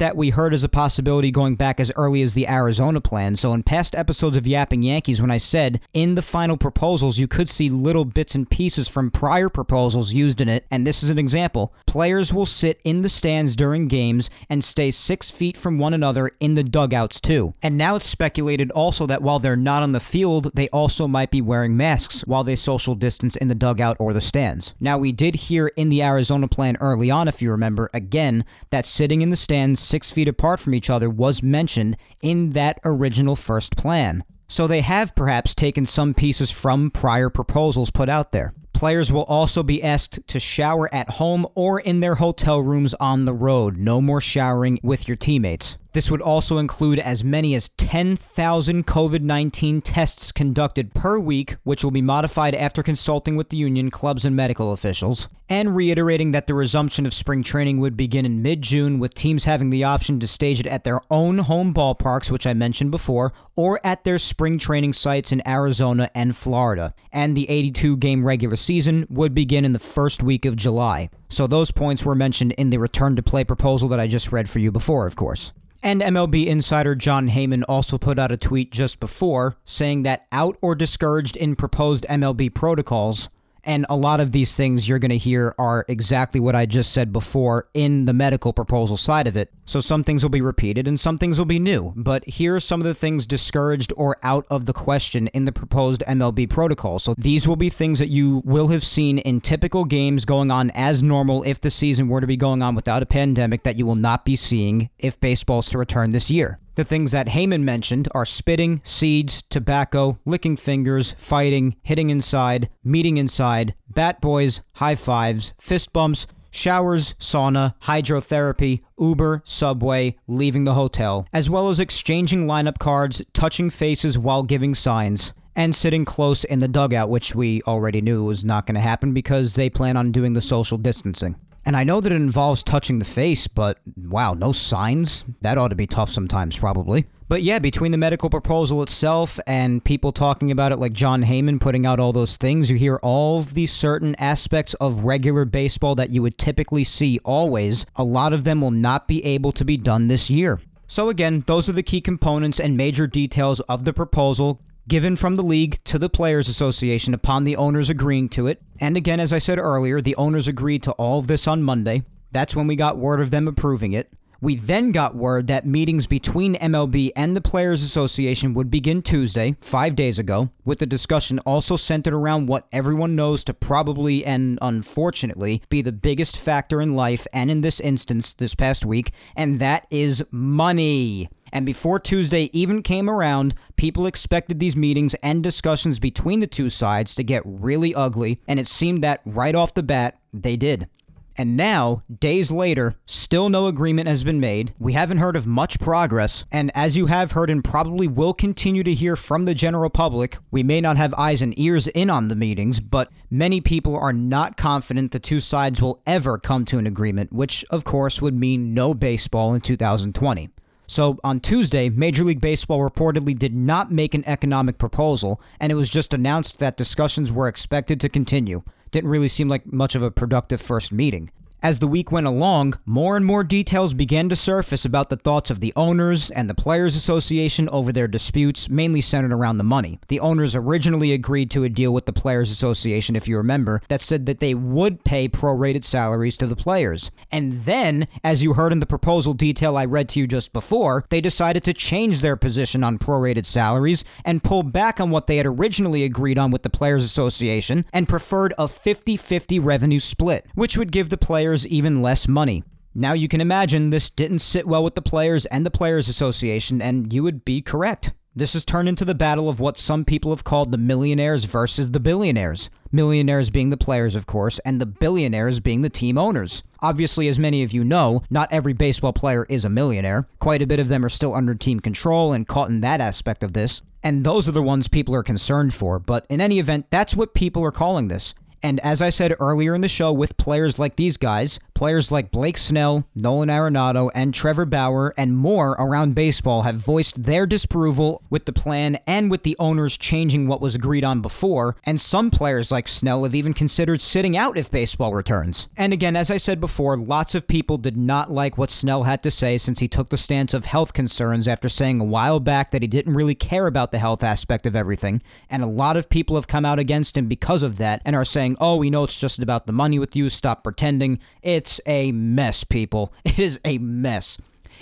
[0.00, 3.36] that we heard as a possibility going back as early as the Arizona plan.
[3.36, 7.26] So, in past episodes of Yapping Yankees, when I said in the final proposals you
[7.26, 11.08] could see little bits and pieces from prior proposals used in it, and this is
[11.08, 15.78] an example players will sit in the stands during games and stay six feet from
[15.78, 17.54] one another in the dugouts, too.
[17.62, 21.30] And now it's speculated also that while they're not on the field, they also might
[21.30, 24.74] be wearing masks while they social distance in the dugout or the stands.
[24.80, 28.81] Now, we did hear in the Arizona plan early on, if you remember, again, that
[28.82, 32.80] that sitting in the stands six feet apart from each other was mentioned in that
[32.84, 34.24] original first plan.
[34.48, 38.52] So they have perhaps taken some pieces from prior proposals put out there.
[38.72, 43.24] Players will also be asked to shower at home or in their hotel rooms on
[43.24, 43.76] the road.
[43.76, 45.78] No more showering with your teammates.
[45.92, 51.84] This would also include as many as 10,000 COVID 19 tests conducted per week, which
[51.84, 56.46] will be modified after consulting with the union, clubs, and medical officials, and reiterating that
[56.46, 60.18] the resumption of spring training would begin in mid June, with teams having the option
[60.18, 64.18] to stage it at their own home ballparks, which I mentioned before, or at their
[64.18, 66.94] spring training sites in Arizona and Florida.
[67.12, 71.10] And the 82 game regular season would begin in the first week of July.
[71.28, 74.48] So those points were mentioned in the return to play proposal that I just read
[74.48, 75.52] for you before, of course.
[75.84, 80.56] And MLB insider Jon Heyman also put out a tweet just before saying that out
[80.62, 83.28] or discouraged in proposed MLB protocols,
[83.64, 86.92] and a lot of these things you're going to hear are exactly what I just
[86.92, 89.52] said before in the medical proposal side of it.
[89.64, 91.92] So some things will be repeated and some things will be new.
[91.96, 95.52] But here are some of the things discouraged or out of the question in the
[95.52, 96.98] proposed MLB protocol.
[96.98, 100.70] So these will be things that you will have seen in typical games going on
[100.72, 103.86] as normal if the season were to be going on without a pandemic that you
[103.86, 106.58] will not be seeing if baseball's to return this year.
[106.74, 113.18] The things that Heyman mentioned are spitting, seeds, tobacco, licking fingers, fighting, hitting inside, meeting
[113.18, 121.26] inside, bat boys, high fives, fist bumps, showers, sauna, hydrotherapy, Uber, Subway, leaving the hotel,
[121.30, 126.60] as well as exchanging lineup cards, touching faces while giving signs, and sitting close in
[126.60, 130.10] the dugout, which we already knew was not going to happen because they plan on
[130.10, 131.36] doing the social distancing.
[131.64, 135.24] And I know that it involves touching the face, but wow, no signs?
[135.42, 137.06] That ought to be tough sometimes, probably.
[137.28, 141.60] But yeah, between the medical proposal itself and people talking about it, like Jon Heyman
[141.60, 145.94] putting out all those things, you hear all of these certain aspects of regular baseball
[145.94, 147.86] that you would typically see always.
[147.96, 150.60] A lot of them will not be able to be done this year.
[150.88, 155.36] So, again, those are the key components and major details of the proposal given from
[155.36, 158.60] the league to the Players Association upon the owners agreeing to it.
[158.80, 162.02] And again, as I said earlier, the owners agreed to all of this on Monday.
[162.32, 164.10] That's when we got word of them approving it.
[164.42, 169.54] We then got word that meetings between MLB and the Players Association would begin Tuesday,
[169.60, 174.58] five days ago, with the discussion also centered around what everyone knows to probably and
[174.60, 179.60] unfortunately be the biggest factor in life and in this instance this past week, and
[179.60, 181.28] that is money.
[181.52, 186.70] And before Tuesday even came around, people expected these meetings and discussions between the two
[186.70, 190.88] sides to get really ugly, and it seemed that right off the bat, they did.
[191.36, 194.74] And now, days later, still no agreement has been made.
[194.78, 196.44] We haven't heard of much progress.
[196.52, 200.36] And as you have heard and probably will continue to hear from the general public,
[200.50, 204.12] we may not have eyes and ears in on the meetings, but many people are
[204.12, 208.38] not confident the two sides will ever come to an agreement, which of course would
[208.38, 210.50] mean no baseball in 2020.
[210.92, 215.74] So on Tuesday, Major League Baseball reportedly did not make an economic proposal, and it
[215.74, 218.62] was just announced that discussions were expected to continue.
[218.90, 221.30] Didn't really seem like much of a productive first meeting.
[221.64, 225.48] As the week went along, more and more details began to surface about the thoughts
[225.48, 230.00] of the owners and the Players Association over their disputes, mainly centered around the money.
[230.08, 234.00] The owners originally agreed to a deal with the Players Association, if you remember, that
[234.00, 237.12] said that they would pay prorated salaries to the players.
[237.30, 241.04] And then, as you heard in the proposal detail I read to you just before,
[241.10, 245.36] they decided to change their position on prorated salaries and pull back on what they
[245.36, 250.44] had originally agreed on with the Players Association and preferred a 50 50 revenue split,
[250.56, 252.64] which would give the players players even less money.
[252.94, 256.80] Now you can imagine this didn't sit well with the players and the Players Association,
[256.80, 258.14] and you would be correct.
[258.34, 261.90] This has turned into the battle of what some people have called the millionaires versus
[261.90, 262.70] the billionaires.
[262.90, 266.62] Millionaires being the players, of course, and the billionaires being the team owners.
[266.80, 270.26] Obviously, as many of you know, not every baseball player is a millionaire.
[270.38, 273.42] Quite a bit of them are still under team control and caught in that aspect
[273.42, 273.82] of this.
[274.02, 275.98] And those are the ones people are concerned for.
[275.98, 278.32] But in any event, that's what people are calling this.
[278.62, 282.30] And as I said earlier in the show, with players like these guys, Players like
[282.30, 288.22] Blake Snell, Nolan Arenado, and Trevor Bauer, and more around baseball have voiced their disapproval
[288.30, 292.30] with the plan and with the owners changing what was agreed on before, and some
[292.30, 295.68] players like Snell have even considered sitting out if baseball returns.
[295.76, 299.22] And again, as I said before, lots of people did not like what Snell had
[299.22, 302.70] to say since he took the stance of health concerns after saying a while back
[302.70, 306.10] that he didn't really care about the health aspect of everything, and a lot of
[306.10, 309.04] people have come out against him because of that and are saying, oh, we know
[309.04, 311.18] it's just about the money with you, stop pretending.
[311.42, 313.14] It's it's a mess, people.
[313.24, 314.36] It is a mess.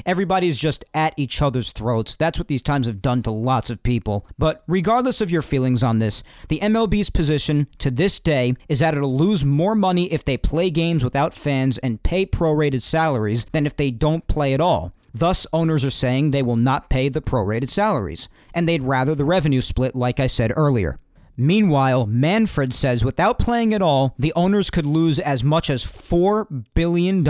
[0.07, 2.17] Everybody's just at each other's throats.
[2.17, 4.27] That's what these times have done to lots of people.
[4.39, 8.95] But regardless of your feelings on this, the MLB's position to this day is that
[8.95, 13.67] it'll lose more money if they play games without fans and pay prorated salaries than
[13.67, 14.91] if they don't play at all.
[15.13, 19.27] Thus, owners are saying they will not pay the prorated salaries, and they'd rather the
[19.27, 20.97] revenue split, like I said earlier.
[21.37, 26.65] Meanwhile, Manfred says without playing at all, the owners could lose as much as $4
[26.75, 27.27] billion.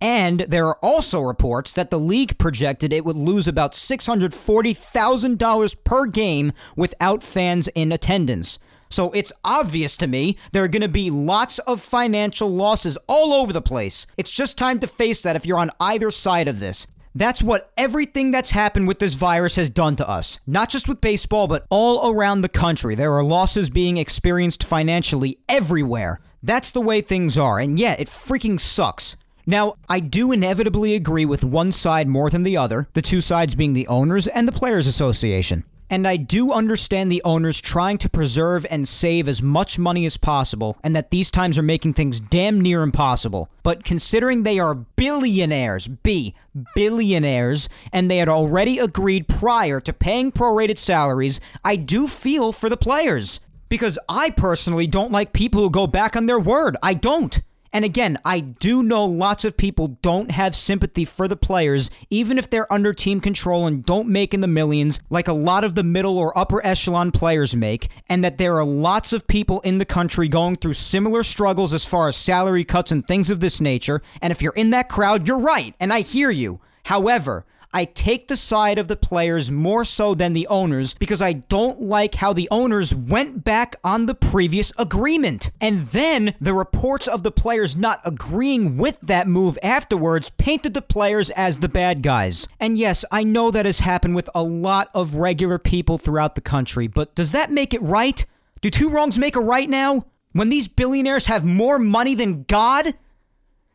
[0.00, 6.06] And there are also reports that the league projected it would lose about $640,000 per
[6.06, 8.58] game without fans in attendance.
[8.88, 13.32] So it's obvious to me there are going to be lots of financial losses all
[13.32, 14.06] over the place.
[14.16, 16.86] It's just time to face that if you're on either side of this.
[17.16, 20.38] That's what everything that's happened with this virus has done to us.
[20.46, 22.94] Not just with baseball, but all around the country.
[22.94, 26.20] There are losses being experienced financially everywhere.
[26.42, 29.16] That's the way things are, and yeah, it freaking sucks.
[29.46, 33.54] Now, I do inevitably agree with one side more than the other, the two sides
[33.54, 35.64] being the owners and the Players Association.
[35.88, 40.16] And I do understand the owners trying to preserve and save as much money as
[40.16, 43.48] possible, and that these times are making things damn near impossible.
[43.62, 46.34] But considering they are billionaires, B,
[46.74, 52.68] billionaires, and they had already agreed prior to paying prorated salaries, I do feel for
[52.68, 53.40] the players.
[53.68, 56.76] Because I personally don't like people who go back on their word.
[56.82, 57.40] I don't.
[57.76, 62.38] And again, I do know lots of people don't have sympathy for the players, even
[62.38, 65.74] if they're under team control and don't make in the millions like a lot of
[65.74, 69.76] the middle or upper echelon players make, and that there are lots of people in
[69.76, 73.60] the country going through similar struggles as far as salary cuts and things of this
[73.60, 74.00] nature.
[74.22, 76.60] And if you're in that crowd, you're right, and I hear you.
[76.84, 77.44] However,
[77.76, 81.82] I take the side of the players more so than the owners because I don't
[81.82, 85.50] like how the owners went back on the previous agreement.
[85.60, 90.80] And then the reports of the players not agreeing with that move afterwards painted the
[90.80, 92.48] players as the bad guys.
[92.58, 96.40] And yes, I know that has happened with a lot of regular people throughout the
[96.40, 98.24] country, but does that make it right?
[98.62, 100.06] Do two wrongs make a right now?
[100.32, 102.94] When these billionaires have more money than God?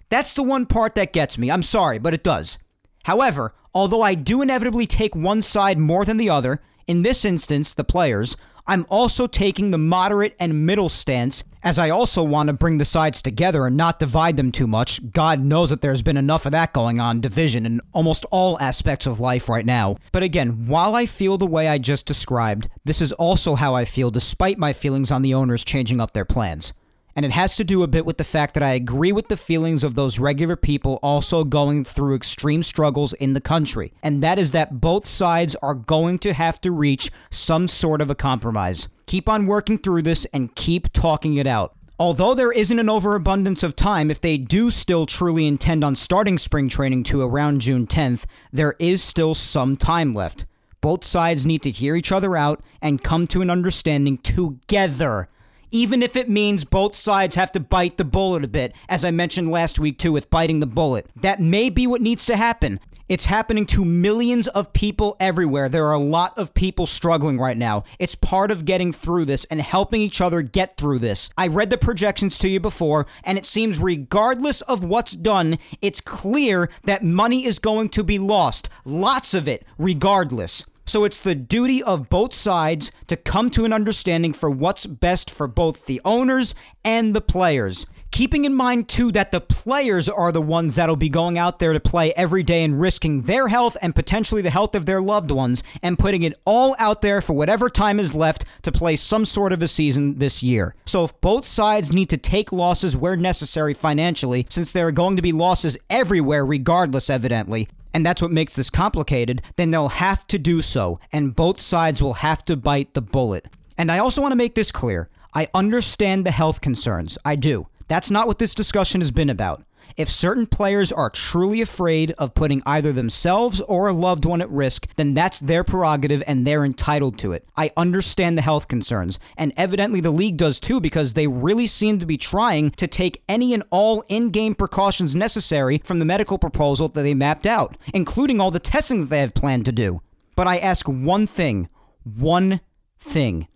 [0.10, 1.52] That's the one part that gets me.
[1.52, 2.58] I'm sorry, but it does.
[3.04, 7.74] However, although I do inevitably take one side more than the other, in this instance,
[7.74, 8.36] the players,
[8.68, 12.86] I'm also taking the moderate and middle stance, as I also want to bring the
[12.86, 15.12] sides together and not divide them too much.
[15.12, 19.06] God knows that there's been enough of that going on, division in almost all aspects
[19.06, 19.98] of life right now.
[20.12, 23.86] But again, while I feel the way I just described, this is also how I
[23.86, 26.74] feel despite my feelings on the owners changing up their plans.
[27.16, 29.38] And it has to do a bit with the fact that I agree with the
[29.38, 33.94] feelings of those regular people also going through extreme struggles in the country.
[34.02, 38.10] And that is that both sides are going to have to reach some sort of
[38.10, 38.88] a compromise.
[39.08, 41.76] Keep on working through this and keep talking it out.
[42.00, 46.40] Although there isn't an overabundance of time, if they do still truly intend on starting
[46.40, 50.46] spring training to around June 10th, there is still some time left.
[50.82, 55.28] Both sides need to hear each other out and come to an understanding together
[55.72, 59.12] even if it means both sides have to bite the bullet a bit, as I
[59.12, 61.08] mentioned last week too with biting the bullet.
[61.16, 62.80] That may be what needs to happen.
[63.12, 65.68] It's happening to millions of people everywhere.
[65.68, 67.84] There are a lot of people struggling right now.
[68.00, 71.30] It's part of getting through this and helping each other get through this.
[71.38, 76.00] I read the projections to you before, and it seems regardless of what's done, it's
[76.00, 78.70] clear that money is going to be lost.
[78.86, 80.64] Lots of it, regardless.
[80.86, 85.30] So it's the duty of both sides to come to an understanding for what's best
[85.32, 87.86] for both the owners and the players.
[88.12, 91.72] Keeping in mind, too, that the players are the ones that'll be going out there
[91.72, 95.32] to play every day and risking their health and potentially the health of their loved
[95.32, 99.24] ones and putting it all out there for whatever time is left to play some
[99.24, 100.76] sort of a season this year.
[100.86, 105.16] So if both sides need to take losses where necessary financially, since there are going
[105.16, 110.26] to be losses everywhere regardless, evidently, and that's what makes this complicated, then they'll have
[110.28, 113.48] to do so, and both sides will have to bite the bullet.
[113.78, 115.10] And I also want to make this clear.
[115.34, 117.18] I understand the health concerns.
[117.24, 117.68] I do.
[117.88, 119.64] That's not what this discussion has been about.
[119.98, 124.50] If certain players are truly afraid of putting either themselves or a loved one at
[124.50, 127.46] risk, then that's their prerogative and they're entitled to it.
[127.56, 132.00] I understand the health concerns, and evidently the league does too because they really seem
[132.00, 136.38] to be trying to take any and all in game precautions necessary from the medical
[136.38, 140.02] proposal that they mapped out, including all the testing that they have planned to do.
[140.36, 141.70] But I ask one thing,
[142.04, 142.62] one
[142.98, 143.48] thing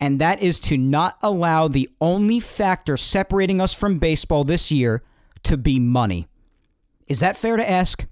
[0.00, 5.02] and that is to not allow the only factor separating us from baseball this year
[5.44, 6.26] to be money.
[7.06, 8.06] Is that fair to ask?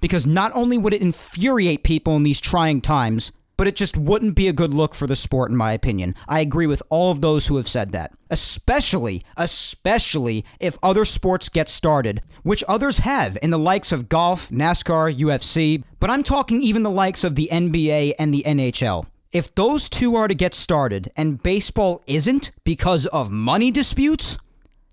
[0.00, 4.36] Because not only would it infuriate people in these trying times, but it just wouldn't
[4.36, 6.14] be a good look for the sport, in my opinion.
[6.28, 8.12] I agree with all of those who have said that.
[8.30, 14.50] Especially, especially if other sports get started, which others have in the likes of golf,
[14.50, 19.06] NASCAR, UFC, but I'm talking even the likes of the NBA and the NHL.
[19.32, 24.38] If those two are to get started and baseball isn't because of money disputes,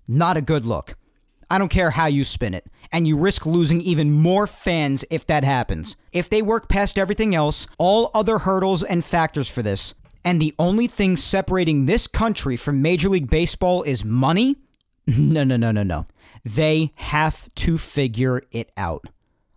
[0.08, 0.96] not a good look.
[1.50, 5.26] I don't care how you spin it, and you risk losing even more fans if
[5.26, 5.96] that happens.
[6.12, 9.94] If they work past everything else, all other hurdles and factors for this,
[10.24, 14.56] and the only thing separating this country from Major League Baseball is money,
[15.06, 16.06] no, no, no, no, no.
[16.44, 19.06] They have to figure it out.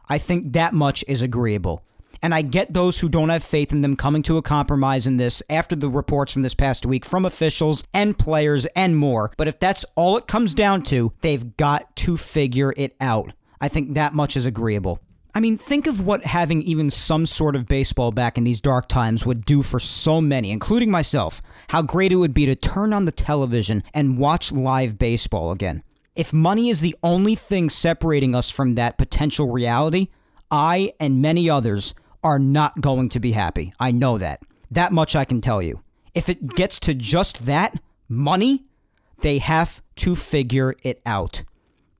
[0.10, 1.84] I think that much is agreeable.
[2.22, 5.18] And I get those who don't have faith in them coming to a compromise in
[5.18, 9.32] this after the reports from this past week from officials and players and more.
[9.38, 13.34] But if that's all it comes down to, they've got to figure it out.
[13.60, 15.00] I think that much is agreeable.
[15.34, 18.88] I mean, think of what having even some sort of baseball back in these dark
[18.88, 21.44] times would do for so many, including myself.
[21.70, 25.84] How great it would be to turn on the television and watch live baseball again.
[26.16, 30.08] If money is the only thing separating us from that potential reality,
[30.50, 33.74] I and many others are not going to be happy.
[33.80, 34.42] I know that.
[34.72, 35.84] That much I can tell you.
[36.14, 37.80] If it gets to just that,
[38.10, 38.66] money,
[39.22, 41.44] they have to figure it out.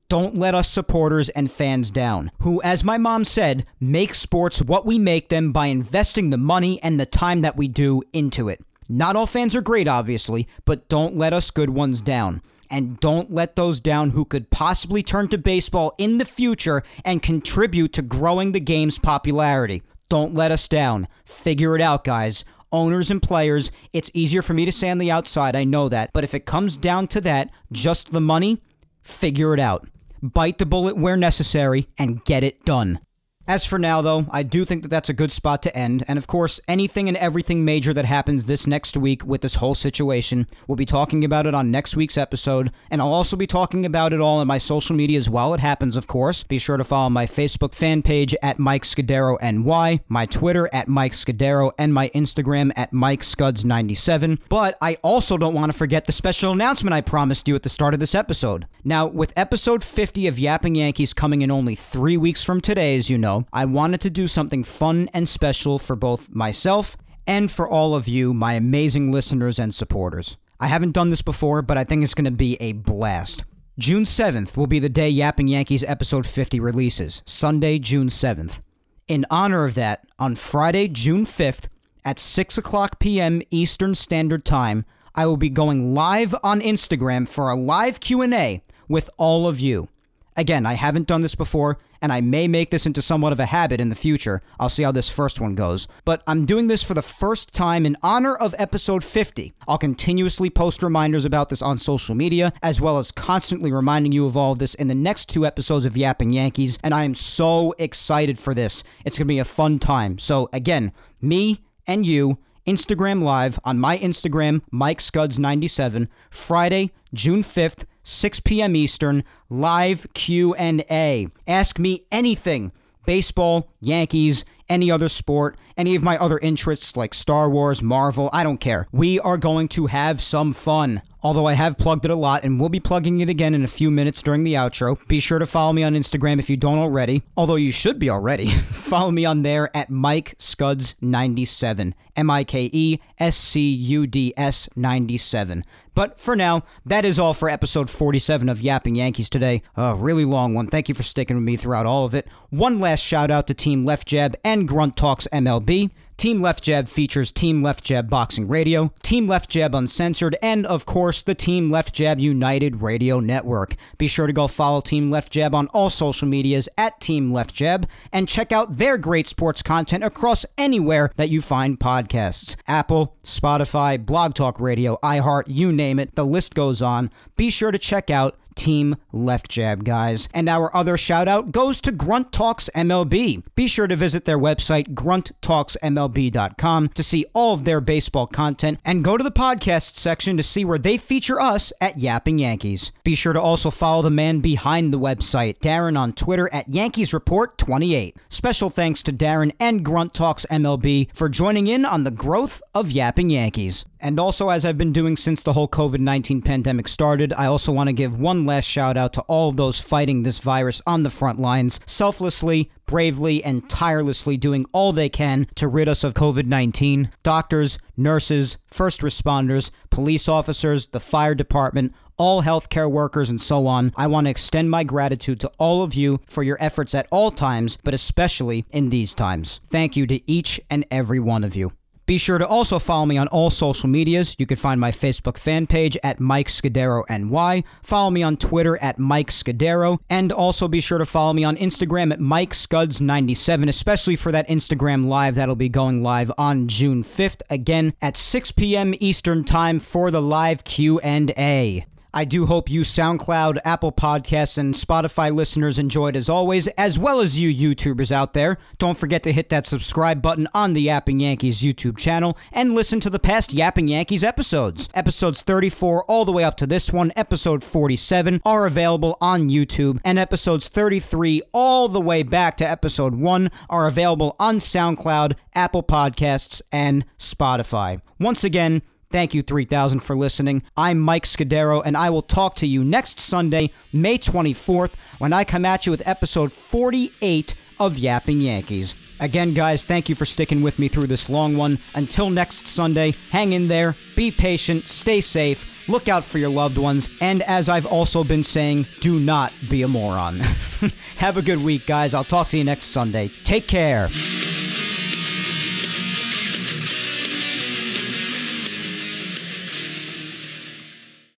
[0.08, 4.86] Don't let us supporters and fans down, who, as my mom said, make sports what
[4.86, 8.60] we make them by investing the money and the time that we do into it.
[8.88, 12.40] Not all fans are great, obviously, but don't let us good ones down.
[12.70, 17.22] And don't let those down who could possibly turn to baseball in the future and
[17.22, 19.82] contribute to growing the game's popularity.
[20.08, 21.06] Don't let us down.
[21.24, 22.44] Figure it out, guys.
[22.72, 26.10] Owners and players, it's easier for me to say on the outside, I know that.
[26.12, 28.60] But if it comes down to that, just the money,
[29.02, 29.88] figure it out.
[30.22, 33.00] Bite the bullet where necessary and get it done.
[33.48, 36.04] As for now, though, I do think that that's a good spot to end.
[36.06, 39.74] And of course, anything and everything major that happens this next week with this whole
[39.74, 42.70] situation, we'll be talking about it on next week's episode.
[42.90, 45.96] And I'll also be talking about it all on my social medias while it happens,
[45.96, 46.44] of course.
[46.44, 50.86] Be sure to follow my Facebook fan page at Mike Scudero NY, my Twitter at
[50.86, 54.40] Mike Scudero, and my Instagram at Mike Scuds97.
[54.50, 57.70] But I also don't want to forget the special announcement I promised you at the
[57.70, 58.66] start of this episode.
[58.84, 63.08] Now, with episode 50 of Yapping Yankees coming in only three weeks from today, as
[63.08, 66.96] you know, I wanted to do something fun and special for both myself
[67.26, 70.36] and for all of you, my amazing listeners and supporters.
[70.60, 73.44] I haven't done this before, but I think it's going to be a blast.
[73.78, 78.60] June 7th will be the day Yapping Yankees episode 50 releases, Sunday, June 7th.
[79.06, 81.68] In honor of that, on Friday, June 5th,
[82.04, 83.40] at 6 o'clock p.m.
[83.50, 84.84] Eastern Standard Time,
[85.14, 89.88] I will be going live on Instagram for a live Q&A with all of you.
[90.36, 93.46] Again, I haven't done this before, and I may make this into somewhat of a
[93.46, 94.42] habit in the future.
[94.58, 95.88] I'll see how this first one goes.
[96.04, 99.52] But I'm doing this for the first time in honor of episode 50.
[99.66, 104.26] I'll continuously post reminders about this on social media, as well as constantly reminding you
[104.26, 107.14] of all of this in the next two episodes of Yapping Yankees, and I am
[107.14, 108.84] so excited for this.
[109.04, 110.18] It's going to be a fun time.
[110.18, 112.38] So, again, me and you.
[112.66, 118.74] Instagram Live on my Instagram, Mike Scuds97, Friday, June 5th, 6 p.m.
[118.74, 121.28] Eastern, live Q&A.
[121.46, 122.72] Ask me anything
[123.04, 128.42] baseball, Yankees, any other sport, any of my other interests like Star Wars, Marvel, I
[128.42, 128.86] don't care.
[128.92, 131.00] We are going to have some fun.
[131.20, 133.68] Although I have plugged it a lot and will be plugging it again in a
[133.68, 134.96] few minutes during the outro.
[135.08, 137.22] Be sure to follow me on Instagram if you don't already.
[137.36, 138.48] Although you should be already.
[138.48, 141.94] follow me on there at Mike Scuds97.
[142.14, 145.64] M I K E S C U D S 97.
[145.94, 149.62] But for now, that is all for episode 47 of Yapping Yankees today.
[149.76, 150.68] A really long one.
[150.68, 152.28] Thank you for sticking with me throughout all of it.
[152.50, 155.67] One last shout out to Team Left Jab and Grunt Talks MLB.
[155.68, 160.86] Team Left Jab features Team Left Jab Boxing Radio, Team Left Jab Uncensored, and of
[160.86, 163.74] course, the Team Left Jab United Radio Network.
[163.98, 167.54] Be sure to go follow Team Left Jab on all social medias at Team Left
[167.54, 173.14] Jab and check out their great sports content across anywhere that you find podcasts Apple,
[173.22, 177.10] Spotify, Blog Talk Radio, iHeart, you name it, the list goes on.
[177.36, 180.28] Be sure to check out Team Left Jab, guys.
[180.34, 183.44] And our other shout out goes to Grunt Talks MLB.
[183.54, 189.04] Be sure to visit their website, grunttalksmlb.com, to see all of their baseball content and
[189.04, 192.90] go to the podcast section to see where they feature us at Yapping Yankees.
[193.04, 197.14] Be sure to also follow the man behind the website, Darren, on Twitter at Yankees
[197.14, 198.16] Report 28.
[198.28, 202.90] Special thanks to Darren and Grunt Talks MLB for joining in on the growth of
[202.90, 203.84] Yapping Yankees.
[204.00, 207.72] And also, as I've been doing since the whole COVID 19 pandemic started, I also
[207.72, 211.02] want to give one last shout out to all of those fighting this virus on
[211.02, 216.14] the front lines, selflessly, bravely, and tirelessly doing all they can to rid us of
[216.14, 217.10] COVID 19.
[217.22, 223.92] Doctors, nurses, first responders, police officers, the fire department, all healthcare workers, and so on.
[223.96, 227.30] I want to extend my gratitude to all of you for your efforts at all
[227.30, 229.60] times, but especially in these times.
[229.66, 231.72] Thank you to each and every one of you.
[232.08, 234.34] Be sure to also follow me on all social medias.
[234.38, 237.64] You can find my Facebook fan page at Mike Scudero NY.
[237.82, 239.98] Follow me on Twitter at Mike Scudero.
[240.08, 244.48] And also be sure to follow me on Instagram at Mike Scuds97, especially for that
[244.48, 248.94] Instagram live that'll be going live on June 5th, again at 6 p.m.
[249.00, 251.84] Eastern Time for the live Q&A.
[252.12, 257.20] I do hope you SoundCloud, Apple Podcasts, and Spotify listeners enjoyed as always, as well
[257.20, 258.56] as you YouTubers out there.
[258.78, 262.98] Don't forget to hit that subscribe button on the Yapping Yankees YouTube channel and listen
[263.00, 264.88] to the past Yapping Yankees episodes.
[264.94, 270.00] Episodes 34 all the way up to this one, episode 47, are available on YouTube,
[270.04, 275.82] and episodes 33 all the way back to episode 1 are available on SoundCloud, Apple
[275.82, 278.00] Podcasts, and Spotify.
[278.18, 280.62] Once again, Thank you, 3000, for listening.
[280.76, 285.44] I'm Mike Scudero, and I will talk to you next Sunday, May 24th, when I
[285.44, 288.94] come at you with episode 48 of Yapping Yankees.
[289.18, 291.78] Again, guys, thank you for sticking with me through this long one.
[291.94, 296.76] Until next Sunday, hang in there, be patient, stay safe, look out for your loved
[296.76, 300.40] ones, and as I've also been saying, do not be a moron.
[301.16, 302.12] Have a good week, guys.
[302.12, 303.30] I'll talk to you next Sunday.
[303.42, 304.10] Take care.